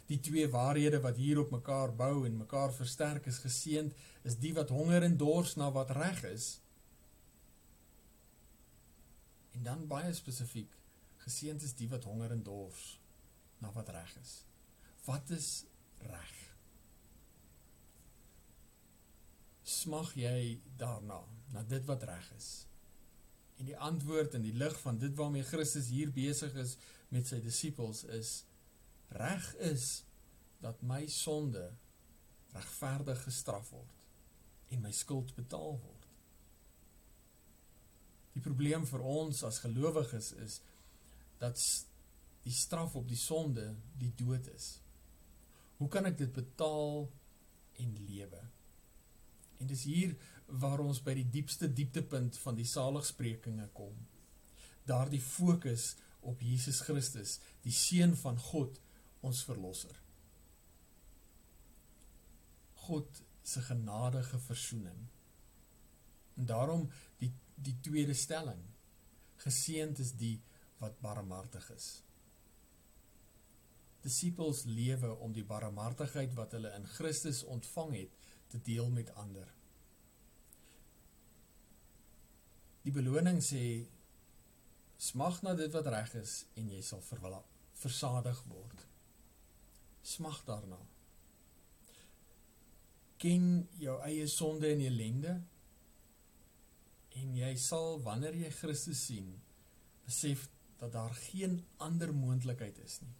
Die 0.05 0.19
twee 0.19 0.47
waarhede 0.51 0.99
wat 1.01 1.17
hier 1.17 1.39
op 1.41 1.51
mekaar 1.51 1.93
bou 1.95 2.25
en 2.25 2.38
mekaar 2.38 2.73
versterk 2.73 3.25
is 3.31 3.39
geseend 3.41 3.95
is 4.21 4.38
die 4.38 4.53
wat 4.53 4.69
honger 4.69 5.05
en 5.08 5.17
dors 5.17 5.55
na 5.55 5.71
wat 5.71 5.93
reg 5.97 6.23
is. 6.29 6.49
En 9.55 9.63
dan 9.63 9.88
baie 9.88 10.12
spesifiek, 10.13 10.75
geseend 11.23 11.63
is 11.63 11.73
die 11.73 11.89
wat 11.89 12.03
honger 12.03 12.36
en 12.36 12.43
dors 12.43 12.99
na 13.63 13.71
wat 13.73 13.89
reg 13.89 14.12
is. 14.21 14.43
Wat 15.05 15.29
is 15.34 15.63
reg? 16.10 16.34
Smag 19.63 20.13
jy 20.18 20.60
daarna, 20.78 21.22
na 21.54 21.63
dit 21.63 21.86
wat 21.89 22.04
reg 22.04 22.32
is? 22.38 22.50
En 23.58 23.70
die 23.70 23.78
antwoord 23.78 24.36
in 24.36 24.44
die 24.46 24.56
lig 24.56 24.76
van 24.82 24.98
dit 25.00 25.15
waarmee 25.15 25.44
Christus 25.48 25.88
hier 25.94 26.12
besig 26.12 26.54
is 26.60 26.76
met 27.13 27.28
sy 27.30 27.39
disippels 27.44 28.04
is 28.18 28.44
reg 29.15 29.46
is 29.63 30.04
dat 30.63 30.82
my 30.82 31.06
sonde 31.12 31.70
regverdig 32.56 33.22
gestraf 33.24 33.70
word 33.72 34.06
en 34.74 34.82
my 34.82 34.91
skuld 34.91 35.36
betaal 35.38 35.78
word. 35.78 36.08
Die 38.36 38.44
probleem 38.44 38.84
vir 38.89 39.04
ons 39.08 39.44
as 39.48 39.62
gelowiges 39.63 40.32
is 40.44 40.60
dat 41.39 41.60
die 42.44 42.54
straf 42.54 42.96
op 42.96 43.08
die 43.08 43.20
sonde 43.20 43.70
die 44.00 44.12
dood 44.20 44.48
is. 44.52 44.76
Hoe 45.77 45.89
kan 45.91 46.07
ek 46.07 46.17
dit 46.17 46.31
betaal 46.33 47.05
en 47.81 47.97
lewe? 48.07 48.41
En 49.59 49.67
dis 49.67 49.83
hier 49.88 50.15
waar 50.45 50.83
ons 50.83 51.01
by 51.03 51.15
die 51.17 51.27
diepste 51.38 51.67
dieptepunt 51.71 52.38
van 52.43 52.57
die 52.57 52.67
saligsprekinge 52.69 53.67
kom. 53.73 53.95
Daardie 54.85 55.21
fokus 55.21 55.95
op 56.25 56.41
Jesus 56.41 56.81
Christus, 56.85 57.39
die 57.65 57.73
seun 57.73 58.15
van 58.17 58.38
God, 58.41 58.79
ons 59.25 59.41
verlosser. 59.47 59.95
God 62.85 63.21
se 63.45 63.61
genadige 63.65 64.39
verzoening. 64.39 65.07
En 66.35 66.45
daarom 66.45 66.89
die 67.21 67.31
die 67.55 67.77
tweede 67.79 68.13
stelling. 68.13 68.59
Geseend 69.35 69.99
is 69.99 70.11
die 70.19 70.41
wat 70.77 70.99
barmhartig 70.99 71.69
is. 71.71 71.88
Disippels 74.06 74.63
lewe 74.70 75.15
om 75.26 75.34
die 75.34 75.44
barmhartigheid 75.48 76.36
wat 76.38 76.54
hulle 76.54 76.70
in 76.78 76.86
Christus 76.98 77.41
ontvang 77.50 77.96
het 77.98 78.26
te 78.54 78.62
deel 78.62 78.91
met 78.94 79.10
ander. 79.18 79.48
Die 82.86 82.94
beloning 82.94 83.41
sê 83.41 83.63
smag 85.02 85.41
na 85.41 85.56
dit 85.58 85.74
wat 85.74 85.89
reg 85.89 86.13
is 86.22 86.44
en 86.54 86.70
jy 86.70 86.84
sal 86.86 87.02
versadig 87.82 88.44
word. 88.52 88.86
Smag 90.06 90.44
daarna. 90.46 90.78
Ken 93.18 93.65
jou 93.82 93.98
eie 94.06 94.30
sonde 94.30 94.70
en 94.70 94.86
ellende 94.86 95.39
en 97.18 97.36
jy 97.41 97.54
sal 97.58 97.98
wanneer 98.06 98.38
jy 98.38 98.54
Christus 98.54 99.02
sien 99.10 99.34
besef 100.06 100.46
dat 100.78 100.94
daar 100.94 101.13
geen 101.32 101.63
ander 101.82 102.13
moontlikheid 102.13 102.78
is 102.86 103.00
nie 103.02 103.15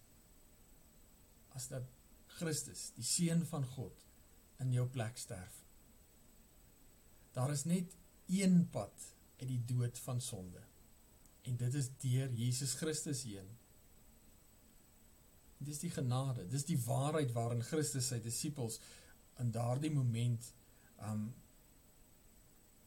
as 1.56 1.70
dat 1.72 1.88
Christus, 2.36 2.90
die 2.96 3.04
seun 3.06 3.44
van 3.48 3.64
God, 3.76 4.04
in 4.60 4.72
jou 4.72 4.86
plek 4.92 5.18
sterf. 5.20 5.62
Daar 7.36 7.52
is 7.52 7.66
net 7.68 7.96
een 8.32 8.64
pad 8.72 9.12
uit 9.40 9.48
die 9.48 9.62
dood 9.68 9.98
van 10.04 10.20
sonde. 10.20 10.62
En 11.46 11.56
dit 11.60 11.74
is 11.74 11.90
deur 12.02 12.32
Jesus 12.32 12.74
Christus 12.80 13.22
heen. 13.28 13.48
Dis 15.58 15.80
die 15.80 15.90
genade, 15.92 16.46
dis 16.48 16.64
die 16.68 16.78
waarheid 16.84 17.32
waarin 17.36 17.64
Christus 17.64 18.08
sy 18.12 18.18
disippels 18.24 18.80
in 19.40 19.52
daardie 19.52 19.92
moment 19.92 20.48
um 21.04 21.28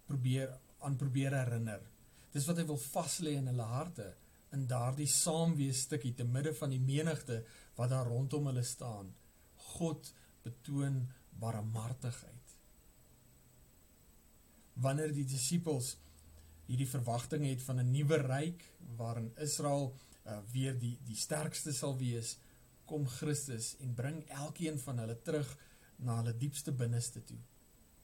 probeer 0.10 0.54
aan 0.86 0.98
probeer 0.98 1.36
herinner. 1.36 1.82
Dis 2.34 2.46
wat 2.50 2.58
hy 2.62 2.66
wil 2.70 2.80
vas 2.82 3.20
lê 3.26 3.36
in 3.38 3.50
hulle 3.52 3.68
harte 3.70 4.08
in 4.56 4.66
daardie 4.68 5.08
saamwees 5.08 5.84
stukkie 5.86 6.14
te 6.14 6.24
midde 6.24 6.54
van 6.58 6.74
die 6.74 6.82
menigte 6.82 7.44
wat 7.78 7.90
daar 7.94 8.08
rondom 8.10 8.50
hulle 8.50 8.64
staan. 8.64 9.14
God 9.76 10.14
betoon 10.44 11.08
barmhartigheid. 11.40 12.56
Wanneer 14.74 15.14
die 15.14 15.28
disippels 15.28 15.98
hierdie 16.70 16.90
verwagting 16.90 17.46
het 17.50 17.64
van 17.66 17.80
'n 17.80 17.92
nuwe 17.92 18.18
ryk 18.18 18.64
waarin 18.98 19.32
Israel 19.38 19.96
uh, 20.26 20.38
weer 20.52 20.78
die 20.80 20.98
die 21.06 21.16
sterkste 21.16 21.74
sal 21.74 21.98
wees, 21.98 22.38
kom 22.86 23.08
Christus 23.08 23.76
en 23.80 23.94
bring 23.94 24.22
elkeen 24.30 24.80
van 24.80 24.98
hulle 24.98 25.22
terug 25.22 25.58
na 25.96 26.20
hulle 26.22 26.38
diepste 26.38 26.72
binneste 26.72 27.24
toe, 27.24 27.40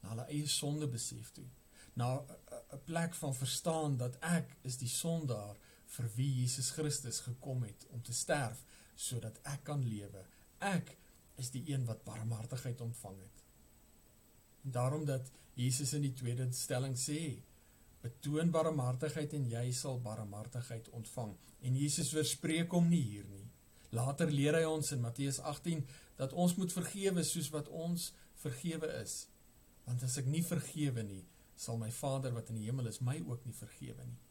na 0.02 0.10
hulle 0.10 0.26
eie 0.28 0.48
sonde 0.48 0.88
besef 0.88 1.32
toe, 1.32 1.46
na 1.94 2.10
'n 2.18 2.82
plek 2.86 3.14
van 3.14 3.36
verstaan 3.36 3.98
dat 3.98 4.18
ek 4.22 4.58
is 4.62 4.78
die 4.78 4.90
sondaar 4.90 5.58
vir 5.96 6.12
wie 6.16 6.32
Jesus 6.42 6.72
Christus 6.76 7.22
gekom 7.26 7.64
het 7.68 7.88
om 7.94 8.04
te 8.04 8.14
sterf 8.14 8.62
sodat 8.96 9.40
ek 9.52 9.66
kan 9.70 9.84
lewe. 9.84 10.24
Ek 10.64 10.94
is 11.42 11.52
die 11.52 11.64
een 11.68 11.84
wat 11.88 12.06
barmhartigheid 12.08 12.82
ontvang 12.82 13.18
het. 13.20 13.44
En 14.64 14.72
daarom 14.78 15.06
dat 15.06 15.32
Jesus 15.56 15.94
in 15.94 16.06
die 16.08 16.14
tweede 16.16 16.48
stelling 16.56 16.96
sê, 17.00 17.38
betoon 18.04 18.52
barmhartigheid 18.54 19.34
en 19.38 19.48
jy 19.50 19.66
sal 19.76 20.00
barmhartigheid 20.04 20.90
ontvang. 20.96 21.36
En 21.66 21.78
Jesus 21.80 22.12
weerspreek 22.16 22.74
hom 22.76 22.90
nie 22.90 23.04
hier 23.04 23.28
nie. 23.32 23.46
Later 23.96 24.32
leer 24.32 24.58
hy 24.60 24.66
ons 24.68 24.92
in 24.92 25.04
Matteus 25.04 25.40
18 25.40 25.86
dat 26.20 26.34
ons 26.34 26.56
moet 26.60 26.74
vergewe 26.74 27.24
soos 27.24 27.50
wat 27.54 27.72
ons 27.72 28.12
vergewe 28.44 28.90
is. 29.02 29.26
Want 29.86 30.04
as 30.04 30.18
ek 30.22 30.28
nie 30.30 30.44
vergewe 30.46 31.04
nie, 31.06 31.24
sal 31.56 31.80
my 31.80 31.92
Vader 31.94 32.34
wat 32.36 32.52
in 32.52 32.60
die 32.60 32.68
hemel 32.68 32.90
is 32.92 33.02
my 33.06 33.18
ook 33.24 33.46
nie 33.48 33.56
vergewe 33.56 34.04
nie. 34.04 34.25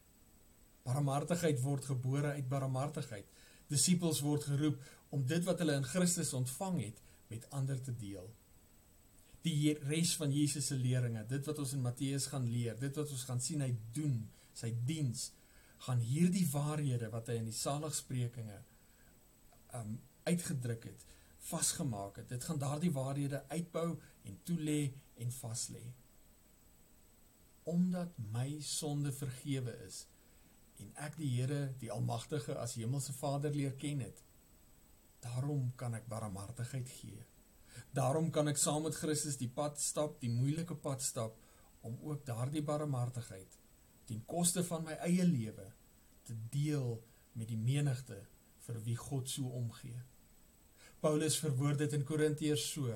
Barmhartigheid 0.84 1.60
word 1.64 1.88
gebore 1.88 2.36
uit 2.36 2.48
barmhartigheid. 2.48 3.26
Disippels 3.72 4.20
word 4.24 4.44
geroep 4.44 4.80
om 5.14 5.26
dit 5.26 5.44
wat 5.44 5.60
hulle 5.62 5.76
in 5.80 5.86
Christus 5.88 6.32
ontvang 6.36 6.80
het 6.82 7.04
met 7.32 7.46
ander 7.56 7.80
te 7.80 7.94
deel 7.96 8.28
die 9.44 9.74
res 9.90 10.14
van 10.16 10.32
Jesus 10.32 10.70
se 10.70 10.76
leringe, 10.80 11.24
dit 11.28 11.48
wat 11.48 11.58
ons 11.60 11.74
in 11.76 11.82
Matteus 11.84 12.28
gaan 12.32 12.46
leer, 12.48 12.76
dit 12.80 12.96
wat 12.96 13.10
ons 13.12 13.24
gaan 13.28 13.42
sien 13.44 13.64
hy 13.64 13.72
doen, 13.96 14.22
sy 14.56 14.70
diens, 14.88 15.28
gaan 15.84 16.00
hierdie 16.00 16.46
waarhede 16.48 17.10
wat 17.12 17.28
hy 17.28 17.36
in 17.42 17.50
die 17.50 17.56
saligsprekinge 17.56 18.62
um 19.76 19.98
uitgedruk 20.24 20.86
het, 20.88 21.02
vasgemaak 21.44 22.22
het. 22.22 22.30
Dit 22.30 22.46
gaan 22.48 22.60
daardie 22.62 22.92
waarhede 22.94 23.42
uitbou 23.50 23.90
en 24.24 24.38
toelê 24.48 24.94
en 25.20 25.34
vaslê. 25.36 25.82
Omdat 27.68 28.16
my 28.32 28.46
sonde 28.64 29.12
vergewe 29.12 29.74
is 29.84 30.06
en 30.84 30.92
ek 31.08 31.18
die 31.18 31.32
Here, 31.34 31.74
die 31.80 31.92
Almagtige 31.92 32.58
as 32.60 32.76
Hemelse 32.78 33.16
Vader 33.16 33.54
leer 33.56 33.74
ken 33.80 34.04
het, 34.04 34.20
daarom 35.24 35.72
kan 35.80 35.96
ek 35.96 36.10
barmhartigheid 36.12 36.90
gee 37.00 37.24
Daarom 37.94 38.30
kan 38.30 38.50
ek 38.50 38.58
saam 38.58 38.82
met 38.86 38.96
Christus 38.98 39.38
die 39.38 39.50
pad 39.50 39.78
stap, 39.80 40.18
die 40.22 40.30
moeilike 40.32 40.74
pad 40.74 41.02
stap 41.02 41.38
om 41.86 41.96
ook 42.02 42.24
daardie 42.26 42.62
barmhartigheid 42.62 43.60
ten 44.08 44.20
koste 44.28 44.64
van 44.66 44.84
my 44.84 44.96
eie 45.06 45.24
lewe 45.24 45.66
te 46.28 46.34
deel 46.52 46.98
met 47.38 47.48
die 47.48 47.60
menigte 47.60 48.18
vir 48.66 48.80
wie 48.84 48.96
God 48.98 49.30
so 49.30 49.48
omgee. 49.60 50.00
Paulus 51.00 51.38
verwoord 51.40 51.84
dit 51.84 51.96
in 51.96 52.04
Korintiërs 52.08 52.64
so: 52.72 52.92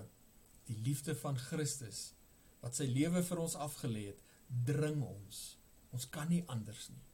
Die 0.68 0.77
liefde 0.85 1.14
van 1.16 1.38
Christus 1.38 2.12
wat 2.61 2.74
sy 2.74 2.88
lewe 2.90 3.22
vir 3.22 3.40
ons 3.40 3.55
afgelê 3.55 4.09
het, 4.11 4.22
dring 4.66 4.98
ons. 5.05 5.42
Ons 5.94 6.09
kan 6.11 6.29
nie 6.29 6.42
anders 6.51 6.88
nie. 6.90 7.05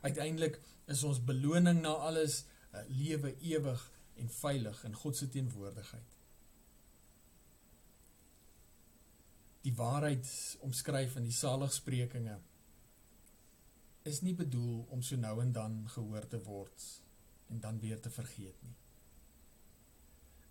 Uiteindelik 0.00 0.60
is 0.90 1.02
ons 1.04 1.24
beloning 1.24 1.82
na 1.82 1.92
alles 2.08 2.44
'n 2.72 2.86
lewe 2.88 3.34
ewig 3.40 3.90
en 4.14 4.30
veilig 4.30 4.84
in 4.84 4.94
God 4.94 5.16
se 5.16 5.28
teenwoordigheid. 5.28 6.16
Die 9.60 9.74
waarheid 9.74 10.56
omskryf 10.60 11.16
in 11.16 11.26
die 11.28 11.36
saligsprekinge 11.36 12.38
is 14.02 14.20
nie 14.20 14.34
bedoel 14.34 14.86
om 14.88 15.02
so 15.02 15.16
nou 15.16 15.40
en 15.42 15.52
dan 15.52 15.88
gehoor 15.88 16.26
te 16.28 16.40
word 16.44 16.86
en 17.48 17.60
dan 17.60 17.80
weer 17.80 18.00
te 18.00 18.10
vergeet 18.10 18.62
nie. 18.62 18.76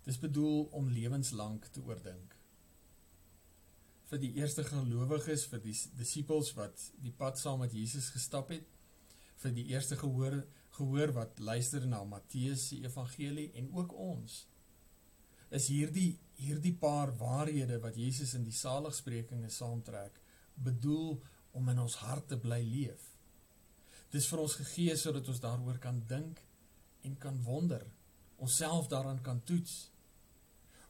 Dit 0.04 0.14
is 0.14 0.20
bedoel 0.20 0.62
om 0.76 0.88
lewenslank 0.88 1.66
te 1.74 1.82
oordink. 1.82 2.36
Vir 4.10 4.18
die 4.18 4.32
eerste 4.38 4.64
gelowiges, 4.64 5.46
vir 5.50 5.62
die 5.64 5.74
disippels 5.98 6.54
wat 6.58 6.86
die 7.02 7.12
pad 7.12 7.38
saam 7.38 7.60
met 7.64 7.74
Jesus 7.74 8.08
gestap 8.14 8.50
het, 8.54 8.66
vir 9.42 9.54
die 9.56 9.68
eerste 9.72 9.96
gehoor 10.00 10.42
gehoor 10.76 11.12
wat 11.16 11.40
luister 11.42 11.84
na 11.86 12.04
Matteus 12.04 12.68
se 12.70 12.78
evangelie 12.84 13.50
en 13.58 13.72
ook 13.74 13.92
ons 13.92 14.44
is 15.50 15.66
hierdie 15.72 16.12
hierdie 16.40 16.72
paar 16.72 17.10
waarhede 17.20 17.80
wat 17.82 17.98
Jesus 17.98 18.32
in 18.38 18.46
die 18.46 18.54
saligsprekinge 18.56 19.50
saamtrek 19.52 20.20
bedoel 20.64 21.18
om 21.58 21.68
in 21.68 21.80
ons 21.82 21.96
harte 22.00 22.38
bly 22.40 22.60
leef. 22.64 23.02
Dis 24.10 24.28
vir 24.30 24.42
ons 24.42 24.56
gegee 24.62 24.94
sodat 24.96 25.28
ons 25.28 25.42
daaroor 25.42 25.78
kan 25.82 26.00
dink 26.08 26.40
en 27.06 27.16
kan 27.20 27.36
wonder, 27.44 27.82
onsself 28.38 28.88
daaraan 28.88 29.20
kan 29.22 29.42
toets. 29.44 29.90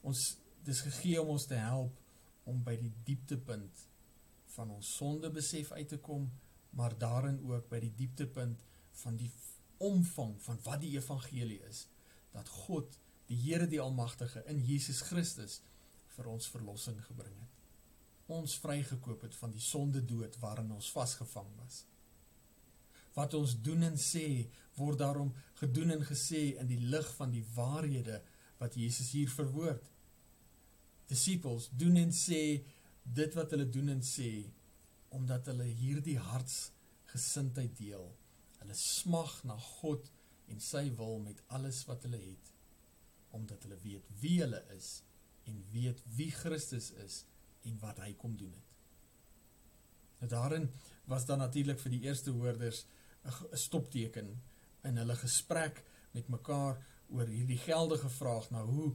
Ons 0.06 0.36
dis 0.64 0.80
gegee 0.86 1.20
om 1.20 1.34
ons 1.34 1.46
te 1.48 1.58
help 1.58 1.98
om 2.48 2.62
by 2.64 2.76
die 2.80 2.92
dieptepunt 3.06 3.86
van 4.54 4.70
ons 4.74 4.94
sonde 4.98 5.30
besef 5.34 5.72
uit 5.72 5.88
te 5.88 5.98
kom, 6.02 6.28
maar 6.76 6.96
daarin 6.98 7.40
ook 7.46 7.68
by 7.68 7.80
die 7.82 7.92
dieptepunt 7.96 8.62
van 9.02 9.16
die 9.16 9.30
omvang 9.78 10.36
van 10.42 10.58
wat 10.64 10.80
die 10.80 10.94
evangelie 10.96 11.60
is, 11.68 11.86
dat 12.32 12.48
God, 12.66 12.98
die 13.26 13.38
Here 13.38 13.66
die 13.70 13.80
Almagtige 13.80 14.42
in 14.50 14.60
Jesus 14.66 15.00
Christus 15.06 15.60
vir 16.16 16.28
ons 16.30 16.48
verlossing 16.50 16.98
gebring 17.06 17.36
het. 17.38 17.58
Ons 18.30 18.56
vrygekoop 18.62 19.22
het 19.26 19.34
van 19.38 19.54
die 19.54 19.62
sonde 19.62 20.02
dood 20.04 20.36
waarin 20.42 20.70
ons 20.74 20.90
vasgevang 20.94 21.48
was 21.62 21.84
wat 23.14 23.34
ons 23.34 23.56
doen 23.62 23.82
en 23.88 23.96
sê 23.98 24.26
word 24.78 25.00
daarom 25.02 25.32
gedoen 25.60 25.96
en 25.96 26.04
gesê 26.06 26.42
in 26.62 26.68
die 26.70 26.80
lig 26.92 27.08
van 27.18 27.32
die 27.34 27.44
waarhede 27.56 28.20
wat 28.60 28.76
Jesus 28.78 29.10
hier 29.16 29.30
verwoord. 29.32 29.82
Disippels 31.10 31.70
doen 31.82 31.98
en 32.04 32.14
sê 32.14 32.42
dit 33.02 33.36
wat 33.38 33.54
hulle 33.54 33.66
doen 33.68 33.96
en 33.96 34.02
sê 34.06 34.30
omdat 35.16 35.50
hulle 35.50 35.66
hierdie 35.66 36.18
hartsgesindheid 36.18 37.76
deel. 37.78 38.06
Hulle 38.60 38.76
smag 38.78 39.40
na 39.48 39.56
God 39.80 40.10
en 40.50 40.62
sy 40.62 40.88
wil 40.98 41.20
met 41.22 41.42
alles 41.54 41.84
wat 41.90 42.06
hulle 42.08 42.20
het 42.22 42.56
omdat 43.30 43.62
hulle 43.62 43.76
weet 43.78 44.08
wie 44.18 44.40
hulle 44.40 44.58
is 44.74 45.02
en 45.46 45.60
weet 45.70 46.00
wie 46.16 46.30
Christus 46.34 46.90
is 47.04 47.20
en 47.62 47.76
wat 47.78 48.00
hy 48.02 48.10
kom 48.18 48.34
doen 48.38 48.50
het. 48.50 48.70
Nou 50.20 50.30
daarin 50.32 50.66
was 51.10 51.26
dan 51.28 51.38
natuurlik 51.38 51.78
vir 51.80 51.94
die 51.94 52.02
eerste 52.08 52.34
hoorders 52.34 52.86
'n 53.24 53.56
stopteken 53.56 54.42
in 54.82 54.96
hulle 54.96 55.16
gesprek 55.16 55.84
met 56.10 56.28
mekaar 56.28 56.80
oor 57.08 57.26
hierdie 57.26 57.58
geldige 57.58 58.08
vraag 58.08 58.50
na 58.50 58.64
hoe 58.64 58.94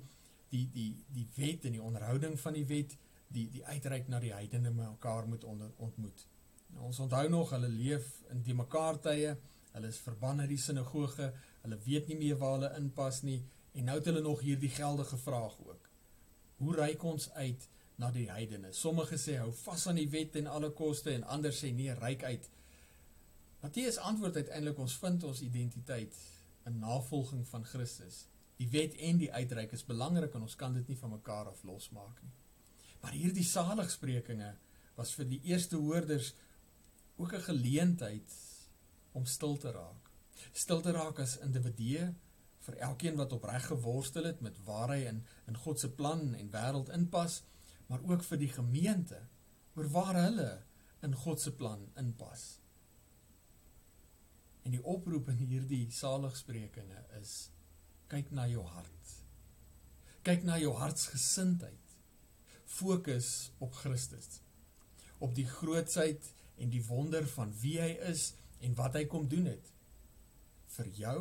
die 0.50 0.70
die 0.74 1.06
die 1.08 1.28
wet 1.36 1.66
en 1.66 1.72
die 1.72 1.82
onderhouding 1.82 2.40
van 2.40 2.54
die 2.54 2.66
wet 2.66 2.98
die 3.34 3.48
die 3.52 3.66
uitreik 3.66 4.08
na 4.08 4.20
die 4.20 4.34
heidene 4.34 4.72
mekaar 4.72 5.28
moet 5.28 5.44
onder, 5.44 5.72
ontmoet. 5.78 6.26
Nou, 6.74 6.86
ons 6.90 7.00
onthou 7.00 7.28
nog 7.30 7.52
hulle 7.56 7.70
leef 7.70 8.08
in 8.34 8.44
die 8.44 8.56
mekaar 8.56 9.00
tye, 9.02 9.36
hulle 9.76 9.92
is 9.92 10.02
verban 10.04 10.42
uit 10.42 10.50
die 10.50 10.62
sinagoge, 10.62 11.32
hulle 11.62 11.80
weet 11.86 12.08
nie 12.08 12.20
meer 12.20 12.38
waar 12.42 12.58
hulle 12.58 12.74
inpas 12.80 13.22
nie 13.24 13.42
en 13.76 13.90
nou 13.90 13.98
het 13.98 14.06
hulle 14.08 14.22
nog 14.24 14.44
hierdie 14.46 14.72
geldige 14.72 15.18
vraag 15.20 15.58
ook. 15.60 15.90
Hoe 16.58 16.76
reik 16.76 17.04
ons 17.04 17.30
uit 17.36 17.66
na 18.00 18.12
die 18.12 18.30
heidene? 18.32 18.72
Sommige 18.72 19.20
sê 19.20 19.36
hou 19.42 19.50
vas 19.66 19.88
aan 19.88 20.00
die 20.00 20.10
wet 20.10 20.38
en 20.40 20.48
alle 20.48 20.72
koste 20.72 21.12
en 21.12 21.28
ander 21.28 21.52
sê 21.52 21.74
nee, 21.76 21.94
reik 22.00 22.24
uit 22.24 22.48
Matteus 23.66 23.98
antwoord 23.98 24.36
uiteindelik 24.36 24.78
ons 24.78 24.96
vind 25.02 25.24
ons 25.26 25.40
identiteit 25.42 26.18
in 26.70 26.76
navolging 26.80 27.48
van 27.50 27.64
Christus. 27.66 28.26
Die 28.60 28.68
wet 28.70 28.94
en 29.08 29.18
die 29.18 29.32
uitreik 29.34 29.72
is 29.74 29.86
belangrik 29.88 30.36
en 30.38 30.46
ons 30.46 30.56
kan 30.60 30.76
dit 30.76 30.92
nie 30.92 30.98
van 31.00 31.16
mekaar 31.16 31.50
af 31.50 31.64
losmaak 31.66 32.20
nie. 32.22 32.34
Maar 33.06 33.14
hierdie 33.14 33.46
saligsprekinge 33.46 34.56
was 34.98 35.12
vir 35.14 35.28
die 35.30 35.38
eerste 35.46 35.78
hoorders 35.78 36.32
ook 37.22 37.36
'n 37.38 37.48
geleentheid 37.48 38.34
om 39.12 39.26
stil 39.26 39.58
te 39.58 39.72
raak. 39.72 40.10
Stil 40.52 40.82
te 40.82 40.92
raak 40.92 41.20
as 41.20 41.38
individue 41.38 42.16
vir 42.66 42.78
elkeen 42.88 43.16
wat 43.16 43.32
opreg 43.32 43.68
geworstel 43.68 44.24
het 44.24 44.42
met 44.42 44.58
waar 44.66 44.90
hy 44.90 45.06
in 45.06 45.22
in 45.48 45.58
God 45.58 45.80
se 45.80 45.92
plan 45.92 46.34
en 46.34 46.50
wêreld 46.50 46.90
inpas, 46.90 47.44
maar 47.88 48.02
ook 48.02 48.24
vir 48.24 48.38
die 48.38 48.50
gemeente 48.50 49.22
oor 49.76 49.90
waar 49.90 50.16
hulle 50.16 50.64
in 51.02 51.14
God 51.14 51.42
se 51.42 51.54
plan 51.54 51.92
inpas. 51.96 52.60
En 54.64 54.72
die 54.72 54.84
oproep 54.84 55.30
in 55.30 55.38
hierdie 55.38 55.92
saligsprekinge 55.92 57.06
is 57.22 57.52
kyk 58.08 58.32
na 58.32 58.48
jou 58.48 58.66
hart. 58.66 59.16
Kyk 60.22 60.44
na 60.44 60.58
jou 60.58 60.74
hartsgesindheid. 60.74 61.85
Fokus 62.66 63.52
op 63.58 63.74
Christus. 63.74 64.42
Op 65.18 65.36
die 65.36 65.48
grootsheid 65.48 66.34
en 66.58 66.70
die 66.70 66.84
wonder 66.86 67.28
van 67.28 67.54
wie 67.62 67.78
hy 67.82 67.94
is 68.10 68.34
en 68.64 68.76
wat 68.76 68.98
hy 68.98 69.06
kom 69.10 69.28
doen 69.32 69.50
het 69.52 69.72
vir 70.76 70.90
jou 70.98 71.20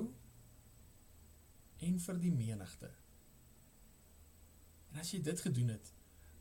en 1.84 1.98
vir 2.00 2.20
die 2.22 2.32
menigte. 2.34 2.90
En 4.92 5.02
as 5.02 5.12
jy 5.14 5.20
dit 5.26 5.40
gedoen 5.46 5.74
het, 5.74 5.90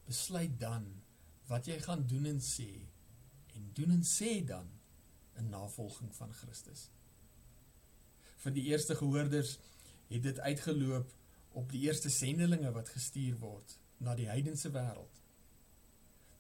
besluit 0.08 0.56
dan 0.62 0.88
wat 1.50 1.68
jy 1.68 1.78
gaan 1.84 2.06
doen 2.10 2.30
en 2.32 2.42
sê 2.42 2.70
en 3.54 3.70
doen 3.78 3.94
en 3.98 4.04
sê 4.08 4.40
dan 4.46 4.70
in 5.38 5.50
navolging 5.50 6.14
van 6.16 6.34
Christus. 6.34 6.88
Vir 8.44 8.56
die 8.56 8.66
eerste 8.72 8.96
gehoorders 8.98 9.58
het 10.10 10.24
dit 10.26 10.40
uitgeloop 10.40 11.14
op 11.60 11.70
die 11.72 11.86
eerste 11.88 12.10
sendelinge 12.14 12.72
wat 12.76 12.92
gestuur 12.94 13.38
word 13.42 13.78
na 14.04 14.16
die 14.16 14.30
heidense 14.30 14.72
wêreld. 14.72 15.22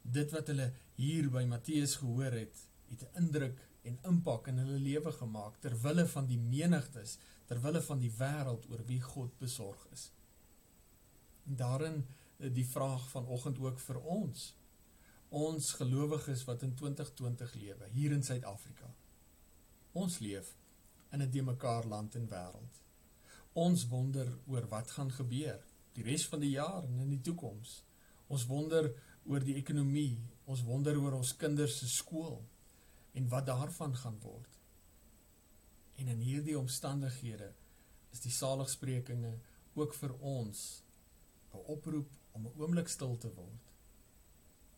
Dit 0.01 0.31
wat 0.35 0.49
hulle 0.51 0.71
hier 0.99 1.29
by 1.31 1.45
Matteus 1.47 1.95
gehoor 2.01 2.35
het, 2.35 2.65
het 2.89 3.03
'n 3.03 3.23
indruk 3.23 3.59
en 3.83 3.99
impak 4.09 4.47
in 4.47 4.57
hulle 4.57 4.79
lewe 4.79 5.11
gemaak 5.11 5.59
ter 5.59 5.81
wille 5.81 6.07
van 6.07 6.25
die 6.25 6.39
menigtes, 6.39 7.17
ter 7.45 7.61
wille 7.61 7.81
van 7.81 7.99
die 7.99 8.11
wêreld 8.11 8.69
oor 8.69 8.83
wie 8.85 9.01
God 9.01 9.37
besorg 9.39 9.87
is. 9.91 10.11
En 11.45 11.55
daarin 11.55 12.05
eh, 12.37 12.53
die 12.53 12.65
vraag 12.65 13.09
vanoggend 13.09 13.59
ook 13.59 13.79
vir 13.79 13.99
ons 14.01 14.53
ons 15.33 15.71
gelowiges 15.73 16.43
wat 16.45 16.61
in 16.61 16.75
2020 16.75 17.53
lewe 17.53 17.87
hier 17.91 18.11
in 18.11 18.23
Suid-Afrika. 18.23 18.93
Ons 19.91 20.19
leef 20.19 20.55
in 21.11 21.21
'n 21.21 21.31
de 21.31 21.41
mekaar 21.41 21.85
land 21.85 22.15
en 22.15 22.27
wêreld. 22.27 22.81
Ons 23.53 23.87
wonder 23.87 24.37
oor 24.45 24.67
wat 24.67 24.91
gaan 24.91 25.11
gebeur 25.11 25.65
die 25.93 26.03
res 26.03 26.25
van 26.27 26.41
die 26.43 26.53
jaar 26.55 26.83
en 26.83 26.99
in 27.05 27.09
die 27.09 27.21
toekoms. 27.21 27.83
Ons 28.27 28.45
wonder 28.49 28.89
oor 29.29 29.43
die 29.45 29.57
ekonomie, 29.59 30.19
ons 30.45 30.63
wonder 30.67 30.97
oor 30.99 31.19
ons 31.19 31.35
kinders 31.39 31.77
se 31.79 31.89
skool 31.91 32.41
en 33.13 33.29
wat 33.29 33.45
daarvan 33.45 33.95
gaan 33.95 34.17
word. 34.23 34.49
En 36.01 36.07
in 36.07 36.23
hierdie 36.25 36.57
omstandighede 36.57 37.51
is 38.13 38.23
die 38.23 38.33
saligsprekinge 38.33 39.37
ook 39.73 39.93
vir 39.93 40.13
ons 40.19 40.83
'n 41.53 41.63
oproep 41.75 42.09
om 42.31 42.47
'n 42.47 42.55
oomblik 42.57 42.89
stil 42.89 43.17
te 43.17 43.29
word 43.33 43.71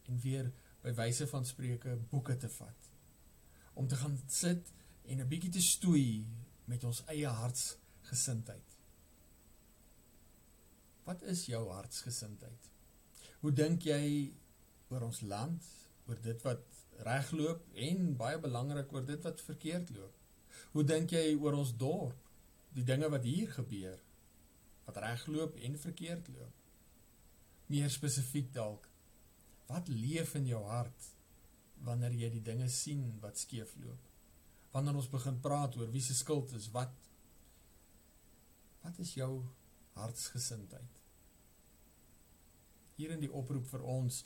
en 0.08 0.20
weer 0.20 0.52
by 0.82 0.94
wyse 0.94 1.28
van 1.28 1.46
spreuke 1.46 1.98
boeke 2.10 2.38
te 2.38 2.50
vat 2.50 2.90
om 3.74 3.88
te 3.88 3.96
gaan 3.96 4.18
sit 4.28 4.74
en 5.06 5.20
'n 5.20 5.28
bietjie 5.28 5.52
te 5.52 5.62
stoei 5.62 6.28
met 6.66 6.84
ons 6.84 7.04
eie 7.06 7.28
hartsgesindheid. 7.28 8.75
Wat 11.06 11.22
is 11.32 11.46
jou 11.50 11.62
hartsgesindheid? 11.70 12.72
Hoe 13.44 13.54
dink 13.54 13.86
jy 13.86 14.34
oor 14.90 15.06
ons 15.08 15.22
land, 15.22 15.66
oor 16.10 16.22
dit 16.22 16.42
wat 16.46 16.66
regloop 17.06 17.66
en 17.88 18.12
baie 18.18 18.40
belangrik 18.42 18.94
oor 18.94 19.06
dit 19.06 19.22
wat 19.26 19.44
verkeerd 19.46 19.92
loop? 19.96 20.18
Hoe 20.74 20.86
dink 20.88 21.14
jy 21.14 21.36
oor 21.36 21.58
ons 21.60 21.76
dorp, 21.78 22.20
die 22.76 22.84
dinge 22.84 23.10
wat 23.12 23.24
hier 23.28 23.52
gebeur, 23.54 24.02
wat 24.88 25.00
regloop 25.04 25.58
en 25.62 25.80
verkeerd 25.80 26.28
loop? 26.34 26.62
Meer 27.70 27.90
spesifiek 27.94 28.52
dalk 28.54 28.90
Wat 29.66 29.88
leef 29.90 30.36
in 30.38 30.46
jou 30.50 30.62
hart 30.70 31.12
wanneer 31.86 32.14
jy 32.18 32.30
die 32.38 32.44
dinge 32.46 32.68
sien 32.72 33.08
wat 33.24 33.40
skeefloop? 33.42 34.12
Wanneer 34.74 35.00
ons 35.00 35.10
begin 35.12 35.40
praat 35.42 35.78
oor 35.80 35.90
wie 35.94 36.04
se 36.04 36.16
skuld 36.18 36.54
is, 36.58 36.70
wat 36.76 36.94
wat 38.86 39.00
is 39.02 39.16
jou 39.18 39.32
hartsgesindheid? 39.98 40.95
Hier 42.96 43.12
in 43.12 43.20
die 43.20 43.32
oproep 43.32 43.66
vir 43.68 43.82
ons 43.84 44.22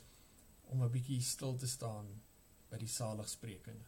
om 0.70 0.82
'n 0.82 0.92
bietjie 0.94 1.20
stil 1.22 1.56
te 1.58 1.66
staan 1.66 2.10
by 2.70 2.78
die 2.78 2.88
saligsprekinge. 2.88 3.86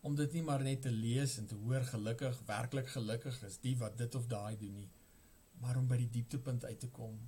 Om 0.00 0.16
dit 0.16 0.32
nie 0.32 0.42
maar 0.42 0.62
net 0.62 0.82
te 0.82 0.90
lees 0.90 1.36
en 1.38 1.46
te 1.46 1.54
hoor 1.54 1.84
gelukkig, 1.84 2.40
werklik 2.46 2.88
gelukkig 2.88 3.42
is 3.42 3.58
die 3.58 3.76
wat 3.76 3.98
dit 3.98 4.14
of 4.14 4.26
daai 4.26 4.56
doen 4.56 4.74
nie, 4.74 4.90
maar 5.60 5.76
om 5.76 5.86
by 5.86 5.96
die 5.96 6.10
dieptepunt 6.10 6.64
uit 6.64 6.80
te 6.80 6.88
kom 6.88 7.18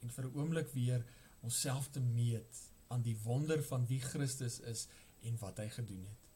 en 0.00 0.10
vir 0.10 0.24
'n 0.24 0.34
oomblik 0.34 0.70
weer 0.72 1.04
onsself 1.40 1.90
te 1.90 2.00
meet 2.00 2.62
aan 2.88 3.02
die 3.02 3.16
wonder 3.24 3.62
van 3.62 3.86
wie 3.86 4.00
Christus 4.00 4.60
is 4.60 4.86
en 5.20 5.38
wat 5.38 5.58
hy 5.58 5.68
gedoen 5.68 6.06
het. 6.06 6.28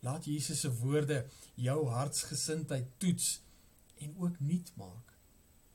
Laat 0.00 0.24
Jesus 0.24 0.60
se 0.60 0.70
woorde 0.70 1.26
jou 1.54 1.88
hartsgesindheid 1.88 2.86
toets 2.98 3.40
en 3.94 4.16
ook 4.18 4.40
nuut 4.40 4.72
maak 4.76 5.12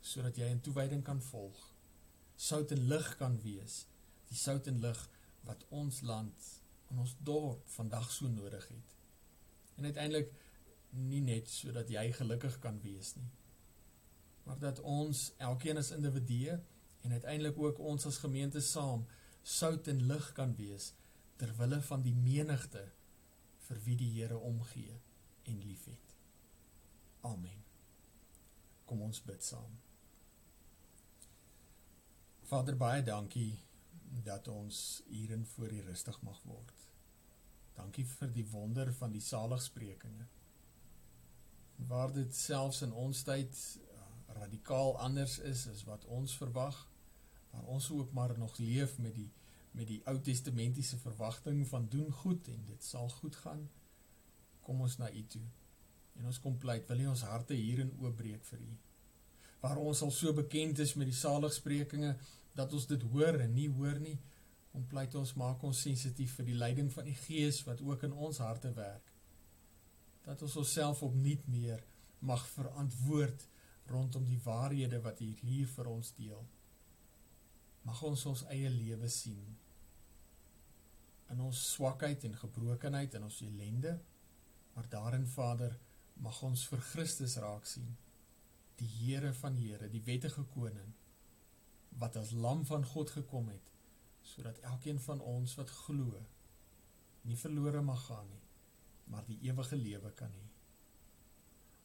sodat 0.01 0.37
jy 0.37 0.45
in 0.45 0.61
toewyding 0.61 1.03
kan 1.03 1.21
volg. 1.21 1.70
Sout 2.41 2.71
en 2.73 2.87
lig 2.89 3.09
kan 3.19 3.35
wees, 3.43 3.83
die 4.31 4.37
sout 4.39 4.67
en 4.71 4.79
lig 4.81 5.01
wat 5.45 5.65
ons 5.69 6.01
land 6.07 6.47
en 6.91 7.01
ons 7.03 7.13
dorp 7.27 7.67
vandag 7.75 8.09
so 8.11 8.29
nodig 8.31 8.65
het. 8.67 8.95
En 9.77 9.85
uiteindelik 9.85 10.31
nie 10.91 11.21
net 11.23 11.49
sodat 11.49 11.91
jy 11.93 12.07
gelukkig 12.17 12.57
kan 12.63 12.79
wees 12.83 13.13
nie, 13.15 13.29
maar 14.43 14.57
dat 14.59 14.81
ons 14.81 15.29
elkeen 15.37 15.79
as 15.79 15.93
individue 15.95 16.57
en 17.05 17.13
uiteindelik 17.13 17.59
ook 17.61 17.79
ons 17.79 18.05
as 18.09 18.19
gemeente 18.23 18.61
saam 18.65 19.05
sout 19.43 19.87
en 19.87 20.01
lig 20.09 20.31
kan 20.37 20.55
wees 20.57 20.91
ter 21.37 21.53
wille 21.57 21.81
van 21.81 22.03
die 22.05 22.15
menigte 22.17 22.83
vir 23.67 23.85
wie 23.85 23.97
die 23.97 24.11
Here 24.17 24.37
omgee 24.37 24.97
en 25.49 25.61
liefhet. 25.61 26.17
Amen. 27.21 27.63
Kom 28.85 29.01
ons 29.01 29.21
bid 29.25 29.45
saam. 29.45 29.79
Vader 32.51 32.75
baie 32.75 33.03
dankie 33.07 33.61
dat 34.27 34.47
ons 34.51 34.77
hierin 35.07 35.45
voor 35.45 35.71
U 35.71 35.77
rustig 35.85 36.17
mag 36.21 36.41
word. 36.43 36.81
Dankie 37.77 38.03
vir 38.09 38.33
die 38.35 38.43
wonder 38.51 38.91
van 38.97 39.13
die 39.15 39.21
saligsprekinge. 39.23 40.25
Waar 41.87 42.11
dit 42.11 42.35
selfs 42.35 42.81
in 42.83 42.91
ons 43.05 43.23
tyd 43.23 43.55
uh, 43.55 44.01
radikaal 44.41 44.97
anders 44.99 45.37
is 45.53 45.63
as 45.71 45.85
wat 45.87 46.09
ons 46.17 46.35
verwag, 46.41 46.83
waar 47.53 47.71
ons 47.77 47.87
ook 47.95 48.11
maar 48.11 48.35
nog 48.37 48.59
leef 48.59 48.99
met 48.99 49.15
die 49.15 49.29
met 49.71 49.87
die 49.87 50.01
Ou 50.11 50.19
Testamentiese 50.19 50.99
verwagting 50.99 51.63
van 51.71 51.87
doen 51.87 52.11
goed 52.11 52.51
en 52.51 52.65
dit 52.67 52.83
sal 52.83 53.07
goed 53.21 53.39
gaan. 53.45 53.69
Kom 54.67 54.83
ons 54.83 54.99
na 54.99 55.07
U 55.07 55.23
toe. 55.23 55.47
En 56.19 56.27
ons 56.27 56.43
kom 56.43 56.59
pleit, 56.59 56.83
wil 56.91 57.07
U 57.07 57.11
ons 57.15 57.27
harte 57.31 57.55
hierin 57.55 57.95
oopbreek 58.03 58.43
vir 58.51 58.67
U. 58.67 58.73
Waar 59.61 59.77
ons 59.77 60.01
al 60.01 60.11
so 60.11 60.33
bekend 60.33 60.79
is 60.79 60.95
met 60.97 61.09
die 61.09 61.17
saligsprekinge 61.17 62.15
dat 62.57 62.73
ons 62.73 62.87
dit 62.89 63.03
hoor 63.13 63.39
en 63.39 63.53
nie 63.53 63.69
hoor 63.69 63.99
nie, 64.01 64.17
om 64.71 64.83
pleit 64.87 65.15
ons 65.19 65.33
maak 65.39 65.63
ons 65.67 65.81
sensitief 65.85 66.37
vir 66.39 66.47
die 66.47 66.57
leiding 66.57 66.91
van 66.93 67.07
die 67.07 67.17
Gees 67.25 67.61
wat 67.67 67.81
ook 67.83 68.05
in 68.07 68.13
ons 68.13 68.39
harte 68.43 68.71
werk. 68.75 69.09
Dat 70.25 70.41
ons 70.47 70.55
onsself 70.63 71.01
opnuut 71.03 71.47
meer 71.51 71.83
mag 72.19 72.43
verantwoord 72.53 73.47
rondom 73.91 74.25
die 74.25 74.39
waarhede 74.45 75.01
wat 75.03 75.19
U 75.21 75.27
hier 75.41 75.67
vir 75.67 75.89
ons 75.91 76.13
deel. 76.15 76.45
Mag 77.83 78.01
ons 78.07 78.25
ons 78.29 78.45
eie 78.53 78.69
lewe 78.69 79.09
sien. 79.11 79.57
In 81.33 81.41
ons 81.43 81.65
swakheid 81.73 82.23
en 82.27 82.37
gebrokenheid 82.39 83.17
en 83.19 83.27
ons 83.27 83.41
ellende 83.45 83.97
maar 84.73 84.87
daarin 84.89 85.27
Vader 85.27 85.75
mag 86.13 86.37
ons 86.47 86.63
vir 86.71 86.79
Christus 86.91 87.35
raak 87.43 87.65
sien 87.67 87.89
die 88.81 88.89
Here 88.97 89.33
van 89.39 89.57
Here 89.61 89.89
die 89.93 90.03
wettige 90.09 90.43
koning 90.55 90.93
wat 92.01 92.17
as 92.17 92.35
lam 92.45 92.65
van 92.65 92.85
God 92.93 93.13
gekom 93.17 93.49
het 93.53 93.73
sodat 94.33 94.61
elkeen 94.73 95.01
van 95.07 95.21
ons 95.33 95.57
wat 95.59 95.73
glo 95.85 96.21
nie 97.29 97.37
verlore 97.37 97.81
mag 97.85 98.05
gaan 98.09 98.29
nie 98.29 98.41
maar 99.11 99.25
die 99.27 99.39
ewige 99.43 99.75
lewe 99.75 100.11
kan 100.15 100.31
hê. 100.31 100.45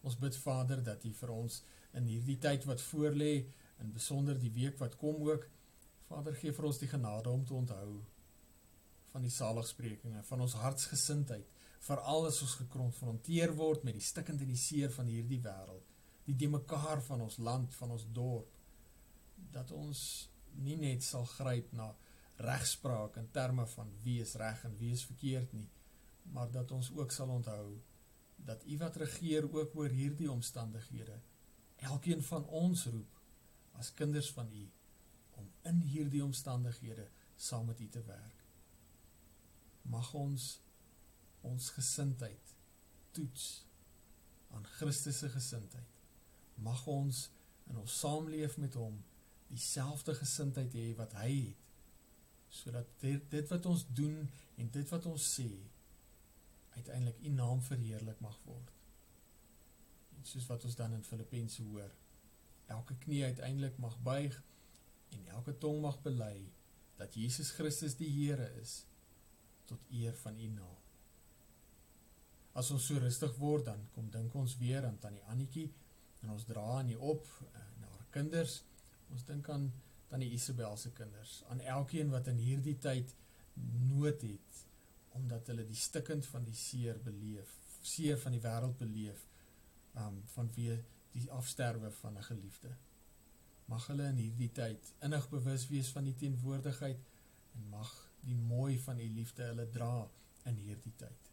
Ons 0.06 0.18
bid 0.22 0.36
Vader 0.38 0.82
dat 0.86 1.04
U 1.04 1.12
vir 1.20 1.32
ons 1.34 1.62
in 1.98 2.06
hierdie 2.06 2.38
tyd 2.42 2.66
wat 2.70 2.84
voorlê 2.92 3.32
in 3.82 3.92
besonder 3.92 4.38
die 4.38 4.52
week 4.54 4.78
wat 4.78 4.94
kom 5.00 5.24
ook 5.26 5.48
Vader 6.06 6.36
gee 6.38 6.54
vir 6.54 6.68
ons 6.68 6.78
die 6.78 6.90
genade 6.90 7.32
om 7.32 7.42
te 7.44 7.54
onthou 7.56 7.88
van 9.10 9.24
die 9.24 9.32
saligsprekinge, 9.32 10.22
van 10.28 10.42
ons 10.44 10.54
hartsgesindheid, 10.60 11.46
veral 11.82 12.28
as 12.28 12.42
ons 12.44 12.58
gekonfronteer 12.60 13.54
word 13.58 13.86
met 13.86 13.96
die 13.96 14.04
stikkend 14.04 14.44
en 14.44 14.50
die 14.52 14.60
seer 14.60 14.92
van 14.92 15.08
hierdie 15.10 15.40
wêreld, 15.42 15.95
die 16.26 16.34
die 16.34 16.50
mekaar 16.50 17.02
van 17.06 17.22
ons 17.26 17.38
land, 17.38 17.74
van 17.74 17.94
ons 17.94 18.06
dorp, 18.12 18.52
dat 19.52 19.70
ons 19.70 20.00
nie 20.62 20.76
net 20.80 21.04
sal 21.04 21.26
gryp 21.36 21.72
na 21.76 21.90
regspraak 22.42 23.16
in 23.20 23.28
terme 23.32 23.66
van 23.72 23.92
wie 24.04 24.20
is 24.24 24.34
reg 24.40 24.64
en 24.68 24.76
wie 24.80 24.92
is 24.92 25.04
verkeerd 25.08 25.52
nie, 25.56 25.68
maar 26.32 26.50
dat 26.52 26.72
ons 26.74 26.90
ook 26.96 27.12
sal 27.14 27.30
onthou 27.32 27.76
dat 28.46 28.64
U 28.66 28.76
wat 28.78 28.96
regeer 29.00 29.46
ook 29.48 29.76
oor 29.76 29.88
hierdie 29.88 30.30
omstandighede, 30.30 31.20
elkeen 31.76 32.22
van 32.22 32.44
ons 32.46 32.84
roep 32.92 33.20
as 33.80 33.94
kinders 33.94 34.28
van 34.32 34.50
U 34.52 34.64
om 35.40 35.48
in 35.70 35.80
hierdie 35.84 36.24
omstandighede 36.24 37.08
saam 37.36 37.66
met 37.70 37.80
U 37.80 37.88
te 37.88 38.02
werk. 38.04 38.44
Mag 39.82 40.12
ons 40.14 40.56
ons 41.46 41.68
gesindheid 41.70 42.54
toets 43.14 43.44
aan 44.56 44.64
Christus 44.76 45.20
se 45.22 45.28
gesindheid. 45.30 45.95
Mag 46.62 46.86
ons 46.86 47.26
in 47.70 47.78
ons 47.78 47.98
saamleef 48.00 48.56
met 48.62 48.74
hom 48.78 48.98
dieselfde 49.50 50.14
gesindheid 50.18 50.74
hê 50.74 50.90
wat 50.98 51.14
hy 51.20 51.30
het 51.34 51.62
sodat 52.56 52.88
dit, 53.02 53.22
dit 53.30 53.48
wat 53.50 53.66
ons 53.68 53.82
doen 53.98 54.16
en 54.56 54.68
dit 54.72 54.92
wat 54.94 55.06
ons 55.10 55.24
sê 55.36 55.50
uiteindelik 56.76 57.18
u 57.20 57.32
naam 57.34 57.60
verheerlik 57.64 58.20
mag 58.20 58.36
word. 58.44 58.70
En 60.16 60.24
soos 60.24 60.46
wat 60.48 60.64
ons 60.64 60.76
dan 60.78 60.94
in 60.96 61.04
Filippense 61.04 61.62
hoor, 61.62 61.90
elke 62.72 62.96
knie 63.04 63.24
uiteindelik 63.24 63.78
mag 63.82 63.96
buig 64.04 64.36
en 65.16 65.26
elke 65.38 65.56
tong 65.58 65.80
mag 65.84 65.98
bely 66.04 66.46
dat 66.96 67.14
Jesus 67.14 67.52
Christus 67.56 67.96
die 68.00 68.10
Here 68.12 68.48
is 68.60 68.82
tot 69.68 69.82
eer 69.92 70.14
van 70.22 70.38
U 70.38 70.48
naam. 70.54 70.82
As 72.56 72.70
ons 72.72 72.86
so 72.88 72.98
rustig 73.02 73.34
word 73.40 73.66
dan 73.68 73.82
kom 73.94 74.08
dink 74.12 74.34
ons 74.34 74.56
weer 74.60 74.86
aan 74.88 74.98
tannie 75.02 75.24
Annetjie 75.32 75.68
en 76.22 76.32
ons 76.34 76.46
dra 76.48 76.64
aan 76.78 76.90
die 76.92 76.98
op 76.98 77.26
na 77.80 77.90
haar 77.92 78.08
kinders. 78.14 78.62
Ons 79.12 79.24
dink 79.28 79.48
aan 79.52 79.68
tannie 80.10 80.30
Isabel 80.34 80.76
se 80.76 80.92
kinders, 80.94 81.42
aan 81.50 81.60
elkeen 81.60 82.10
wat 82.10 82.28
in 82.32 82.38
hierdie 82.38 82.78
tyd 82.78 83.14
nood 83.90 84.22
het 84.22 84.64
omdat 85.16 85.46
hulle 85.48 85.64
die 85.64 85.78
stikkend 85.80 86.26
van 86.28 86.44
die 86.44 86.54
seer 86.54 86.98
beleef, 87.00 87.54
seer 87.80 88.18
van 88.20 88.34
die 88.36 88.42
wêreld 88.44 88.76
beleef, 88.76 89.22
um 89.96 90.18
van 90.34 90.50
wie 90.58 90.74
die 91.14 91.30
afsterwe 91.32 91.90
van 92.02 92.18
'n 92.18 92.28
geliefde 92.28 92.74
mag 93.66 93.86
hulle 93.90 94.06
in 94.12 94.18
hierdie 94.20 94.50
tyd 94.54 94.90
innig 95.06 95.24
bewus 95.30 95.66
wees 95.70 95.88
van 95.94 96.06
die 96.06 96.14
teenwoordigheid 96.20 97.00
en 97.56 97.70
mag 97.72 97.92
die 98.26 98.36
mooi 98.36 98.76
van 98.82 99.00
u 99.02 99.06
liefde 99.14 99.46
hulle 99.48 99.66
dra 99.74 100.06
in 100.46 100.58
hierdie 100.62 100.92
tyd. 100.98 101.30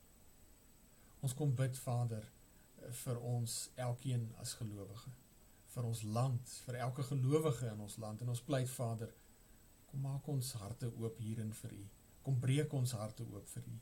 Ons 1.26 1.36
kom 1.38 1.54
bid 1.56 1.78
Vader 1.78 2.26
vir 2.92 3.20
ons 3.20 3.72
elkeen 3.76 4.30
as 4.42 4.54
gelowige, 4.54 5.12
vir 5.74 5.84
ons 5.90 6.04
land, 6.04 6.50
vir 6.66 6.76
elke 6.76 7.04
gelowige 7.04 7.72
in 7.72 7.80
ons 7.80 7.98
land 7.98 8.22
en 8.22 8.30
ons 8.30 8.42
pleit 8.42 8.70
Vader, 8.70 9.14
kom 9.88 10.02
maak 10.02 10.28
ons 10.28 10.54
harte 10.62 10.90
oop 10.98 11.18
hierin 11.18 11.54
vir 11.54 11.74
u. 11.74 11.84
Kom 12.24 12.40
breek 12.40 12.74
ons 12.74 12.92
harte 12.92 13.24
oop 13.24 13.48
vir 13.56 13.68
u 13.68 13.80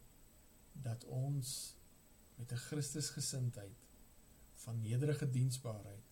dat 0.81 1.03
ons 1.05 1.75
met 2.37 2.51
'n 2.51 2.63
Christusgesindheid 2.67 3.87
van 4.63 4.81
nederige 4.81 5.29
diensbaarheid 5.29 6.11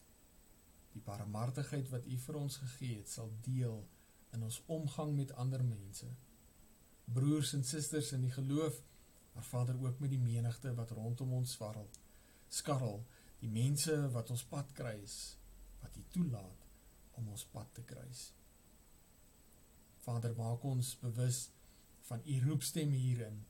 die 0.95 1.01
barmhartigheid 1.05 1.89
wat 1.93 2.05
U 2.09 2.17
vir 2.25 2.35
ons 2.39 2.57
gegee 2.63 2.99
het, 2.99 3.09
sal 3.09 3.31
deel 3.45 3.79
in 4.35 4.43
ons 4.45 4.61
omgang 4.67 5.15
met 5.15 5.33
ander 5.43 5.63
mense. 5.65 6.09
Broers 7.05 7.53
en 7.57 7.63
susters 7.65 8.11
in 8.17 8.25
die 8.25 8.33
geloof, 8.33 8.81
maar 9.33 9.43
Vader 9.43 9.77
ook 9.81 9.99
met 9.99 10.13
die 10.13 10.21
menigte 10.21 10.73
wat 10.77 10.91
rondom 10.97 11.33
ons 11.39 11.55
swarrel. 11.57 11.89
Skarrel, 12.49 13.03
die 13.39 13.49
mense 13.51 13.95
wat 14.13 14.31
ons 14.33 14.43
pad 14.49 14.71
kruis, 14.75 15.15
wat 15.81 15.95
U 15.97 16.03
toelaat 16.13 16.65
om 17.19 17.29
ons 17.33 17.45
pad 17.53 17.69
te 17.77 17.83
kruis. 17.87 18.29
Vader, 20.03 20.33
maak 20.37 20.63
ons 20.65 20.95
bewus 21.01 21.49
van 22.09 22.23
U 22.25 22.39
roepstem 22.47 22.91
hierin 22.95 23.43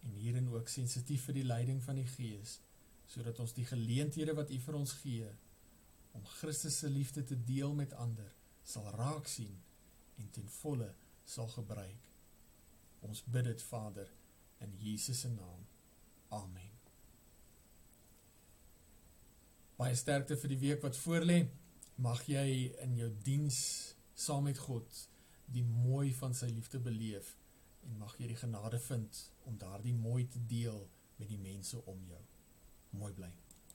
en 0.00 0.16
hierin 0.16 0.48
ook 0.50 0.68
sensitief 0.72 1.28
vir 1.28 1.40
die 1.40 1.46
leiding 1.46 1.80
van 1.84 2.00
die 2.00 2.08
Gees, 2.08 2.58
sodat 3.10 3.38
ons 3.42 3.54
die 3.56 3.66
geleenthede 3.68 4.34
wat 4.38 4.50
U 4.50 4.58
vir 4.66 4.78
ons 4.80 4.96
gee, 5.02 5.28
om 6.16 6.26
Christus 6.40 6.80
se 6.82 6.90
liefde 6.90 7.24
te 7.24 7.38
deel 7.44 7.74
met 7.74 7.94
ander, 7.94 8.32
sal 8.64 8.88
raak 8.96 9.28
sien 9.30 9.54
en 10.18 10.30
ten 10.34 10.48
volle 10.60 10.90
sal 11.24 11.48
gebruik. 11.54 12.10
Ons 13.06 13.22
bid 13.24 13.46
dit 13.52 13.62
Vader 13.70 14.10
in 14.66 14.76
Jesus 14.82 15.24
se 15.24 15.32
naam. 15.32 15.64
Amen. 16.28 16.69
Baie 19.80 19.96
sterkte 19.96 20.36
vir 20.36 20.50
die 20.52 20.58
week 20.60 20.82
wat 20.84 20.96
voorlê. 21.00 21.38
Mag 22.04 22.26
jy 22.28 22.66
in 22.84 22.98
jou 22.98 23.06
diens 23.24 23.60
saam 24.12 24.44
met 24.44 24.58
God 24.60 24.98
die 25.54 25.62
mooi 25.64 26.10
van 26.18 26.36
sy 26.36 26.50
liefde 26.52 26.76
beleef 26.84 27.30
en 27.88 27.94
mag 28.02 28.12
jy 28.20 28.28
die 28.28 28.36
genade 28.36 28.76
vind 28.90 29.22
om 29.48 29.56
daardie 29.62 29.94
mooi 29.96 30.26
te 30.28 30.42
deel 30.52 30.82
met 31.16 31.32
die 31.32 31.40
mense 31.40 31.80
om 31.88 32.02
jou. 32.10 32.20
Mooi 33.00 33.14
bly. 33.16 33.30